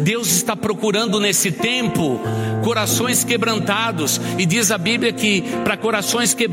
Deus 0.00 0.28
está 0.32 0.56
procurando 0.56 1.20
nesse 1.20 1.50
tempo 1.50 2.20
corações 2.62 3.22
quebrantados, 3.24 4.20
e 4.38 4.44
diz 4.44 4.70
a 4.70 4.78
Bíblia 4.78 5.12
que 5.12 5.42
para 5.64 5.76
corações 5.76 6.34
quebrantados 6.34 6.45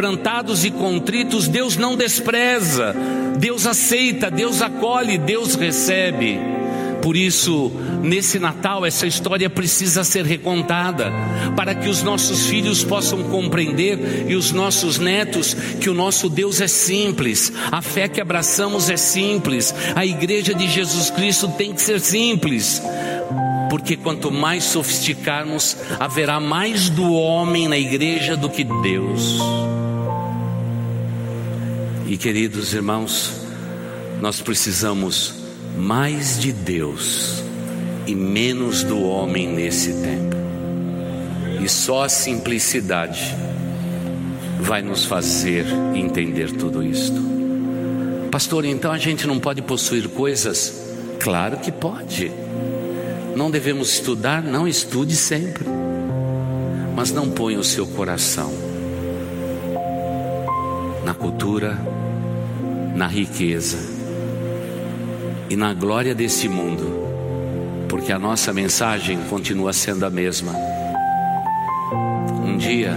e 0.64 0.72
contritos, 0.72 1.48
Deus 1.48 1.78
não 1.78 1.96
despreza, 1.96 2.96
Deus 3.38 3.66
aceita, 3.66 4.30
Deus 4.30 4.62
acolhe, 4.62 5.18
Deus 5.18 5.56
recebe. 5.56 6.40
Por 7.04 7.18
isso, 7.18 7.70
nesse 8.02 8.40
Natal, 8.40 8.86
essa 8.86 9.06
história 9.06 9.50
precisa 9.50 10.06
ser 10.06 10.26
recontada, 10.26 11.12
para 11.54 11.76
que 11.76 11.90
os 11.90 12.02
nossos 12.02 12.46
filhos 12.46 12.82
possam 12.82 13.24
compreender 13.24 14.26
e 14.30 14.36
os 14.36 14.54
nossos 14.54 14.98
netos 14.98 15.54
que 15.54 15.90
o 15.90 15.94
nosso 15.94 16.30
Deus 16.30 16.62
é 16.62 16.68
simples, 16.68 17.52
a 17.70 17.82
fé 17.82 18.08
que 18.08 18.22
abraçamos 18.22 18.90
é 18.90 18.96
simples, 18.96 19.76
a 19.94 20.06
igreja 20.06 20.54
de 20.54 20.66
Jesus 20.70 21.10
Cristo 21.10 21.50
tem 21.50 21.74
que 21.74 21.82
ser 21.82 22.00
simples 22.00 22.82
porque 23.74 23.98
quanto 23.98 24.32
mais 24.32 24.66
sofisticarmos, 24.66 25.76
haverá 26.00 26.40
mais 26.40 26.90
do 26.90 27.12
homem 27.12 27.68
na 27.68 27.78
igreja 27.78 28.38
do 28.38 28.48
que 28.50 28.64
Deus. 28.64 29.40
E 32.06 32.16
queridos 32.16 32.74
irmãos, 32.74 33.32
nós 34.22 34.42
precisamos 34.42 35.34
mais 35.76 36.40
de 36.40 36.52
Deus 36.52 37.44
e 38.06 38.14
menos 38.14 38.84
do 38.84 39.02
homem 39.02 39.48
nesse 39.48 39.94
tempo. 39.94 40.36
E 41.64 41.68
só 41.68 42.04
a 42.04 42.10
simplicidade 42.10 43.36
vai 44.60 44.82
nos 44.84 45.04
fazer 45.06 45.66
entender 45.96 46.52
tudo 46.52 46.84
isto. 46.84 47.20
Pastor, 48.30 48.66
então 48.66 48.92
a 48.92 48.98
gente 48.98 49.26
não 49.26 49.40
pode 49.40 49.62
possuir 49.62 50.10
coisas? 50.10 50.84
Claro 51.20 51.58
que 51.58 51.72
pode. 51.72 52.43
Não 53.36 53.50
devemos 53.50 53.94
estudar? 53.94 54.42
Não 54.44 54.68
estude 54.68 55.16
sempre. 55.16 55.66
Mas 56.96 57.12
não 57.12 57.30
ponha 57.30 57.60
o 57.60 57.64
seu 57.64 57.88
coração 57.88 58.52
na 61.04 61.14
cultura, 61.14 61.78
na 62.96 63.08
riqueza 63.08 63.78
e 65.50 65.56
na 65.56 65.74
glória 65.74 66.16
desse 66.16 66.48
mundo, 66.48 67.88
porque 67.90 68.12
a 68.12 68.20
nossa 68.20 68.54
mensagem 68.54 69.20
continua 69.30 69.74
sendo 69.74 70.06
a 70.06 70.10
mesma 70.10 70.54
dia, 72.64 72.96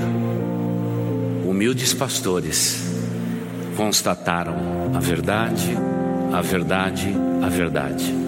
humildes 1.45 1.93
pastores 1.93 2.81
constataram 3.77 4.55
a 4.95 5.01
verdade, 5.01 5.77
a 6.33 6.41
verdade, 6.41 7.13
a 7.43 7.49
verdade. 7.49 8.26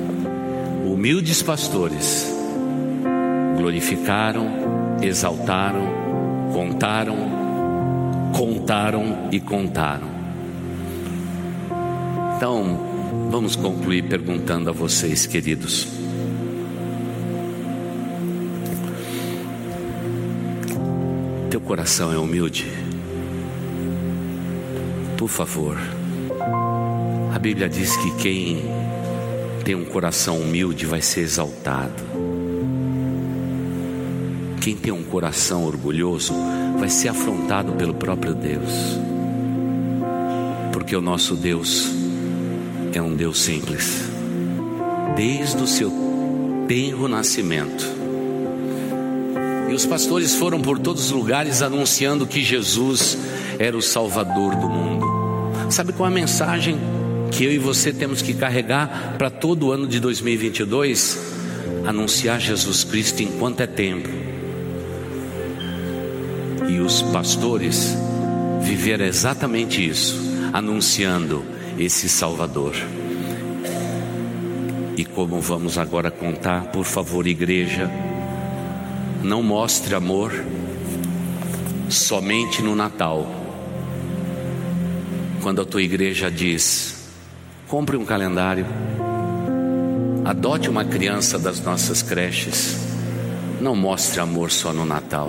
Humildes 0.88 1.42
pastores 1.42 2.26
glorificaram, 3.58 4.96
exaltaram, 5.02 5.86
contaram, 6.50 7.16
contaram 8.34 9.28
e 9.30 9.38
contaram. 9.38 10.08
Então, 12.36 13.28
vamos 13.30 13.54
concluir 13.54 14.08
perguntando 14.08 14.70
a 14.70 14.72
vocês, 14.72 15.26
queridos. 15.26 15.86
Teu 21.50 21.60
coração 21.60 22.10
é 22.10 22.16
humilde? 22.16 22.66
Por 25.18 25.28
favor. 25.28 25.76
A 27.34 27.38
Bíblia 27.38 27.68
diz 27.68 27.94
que 27.98 28.10
quem 28.16 28.62
tem 29.68 29.74
um 29.74 29.84
coração 29.84 30.40
humilde 30.40 30.86
vai 30.86 31.02
ser 31.02 31.20
exaltado. 31.20 32.02
Quem 34.62 34.74
tem 34.74 34.90
um 34.90 35.02
coração 35.02 35.66
orgulhoso 35.66 36.32
vai 36.78 36.88
ser 36.88 37.08
afrontado 37.08 37.72
pelo 37.72 37.92
próprio 37.92 38.34
Deus. 38.34 38.98
Porque 40.72 40.96
o 40.96 41.02
nosso 41.02 41.36
Deus 41.36 41.86
é 42.94 43.02
um 43.02 43.14
Deus 43.14 43.42
simples. 43.42 44.08
Desde 45.14 45.62
o 45.62 45.66
seu 45.66 45.92
tenro 46.66 47.06
nascimento. 47.06 47.84
E 49.68 49.74
os 49.74 49.84
pastores 49.84 50.34
foram 50.34 50.62
por 50.62 50.78
todos 50.78 51.04
os 51.04 51.10
lugares 51.10 51.60
anunciando 51.60 52.26
que 52.26 52.42
Jesus 52.42 53.18
era 53.58 53.76
o 53.76 53.82
Salvador 53.82 54.56
do 54.56 54.66
mundo. 54.70 55.04
Sabe 55.68 55.92
qual 55.92 56.08
é 56.08 56.10
a 56.10 56.14
mensagem 56.14 56.97
que 57.30 57.44
eu 57.44 57.52
e 57.52 57.58
você 57.58 57.92
temos 57.92 58.22
que 58.22 58.34
carregar 58.34 59.16
para 59.16 59.30
todo 59.30 59.66
o 59.66 59.72
ano 59.72 59.86
de 59.86 60.00
2022? 60.00 61.18
Anunciar 61.86 62.40
Jesus 62.40 62.84
Cristo 62.84 63.22
enquanto 63.22 63.60
é 63.60 63.66
tempo. 63.66 64.08
E 66.68 66.80
os 66.80 67.02
pastores 67.02 67.96
viveram 68.60 69.06
exatamente 69.06 69.86
isso, 69.86 70.16
anunciando 70.52 71.44
esse 71.78 72.08
Salvador. 72.08 72.74
E 74.96 75.04
como 75.04 75.40
vamos 75.40 75.78
agora 75.78 76.10
contar, 76.10 76.66
por 76.72 76.84
favor, 76.84 77.26
igreja, 77.26 77.90
não 79.22 79.42
mostre 79.42 79.94
amor 79.94 80.32
somente 81.88 82.62
no 82.62 82.74
Natal. 82.74 83.26
Quando 85.40 85.62
a 85.62 85.64
tua 85.64 85.82
igreja 85.82 86.30
diz: 86.30 86.97
compre 87.68 87.98
um 87.98 88.04
calendário, 88.04 88.66
adote 90.24 90.70
uma 90.70 90.86
criança 90.86 91.38
das 91.38 91.60
nossas 91.60 92.00
creches, 92.00 92.78
não 93.60 93.76
mostre 93.76 94.20
amor 94.20 94.50
só 94.50 94.72
no 94.72 94.86
Natal. 94.86 95.28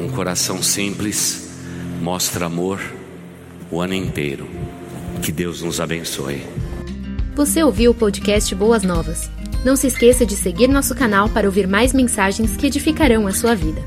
Um 0.00 0.08
coração 0.10 0.62
simples 0.62 1.50
mostra 2.00 2.46
amor 2.46 2.80
o 3.70 3.80
ano 3.80 3.94
inteiro. 3.94 4.48
Que 5.22 5.32
Deus 5.32 5.62
nos 5.62 5.80
abençoe. 5.80 6.42
Você 7.34 7.62
ouviu 7.62 7.90
o 7.90 7.94
podcast 7.94 8.54
Boas 8.54 8.82
Novas? 8.82 9.30
Não 9.64 9.74
se 9.76 9.86
esqueça 9.86 10.24
de 10.24 10.36
seguir 10.36 10.68
nosso 10.68 10.94
canal 10.94 11.28
para 11.28 11.46
ouvir 11.46 11.66
mais 11.66 11.92
mensagens 11.92 12.56
que 12.56 12.66
edificarão 12.66 13.26
a 13.26 13.32
sua 13.32 13.54
vida. 13.54 13.82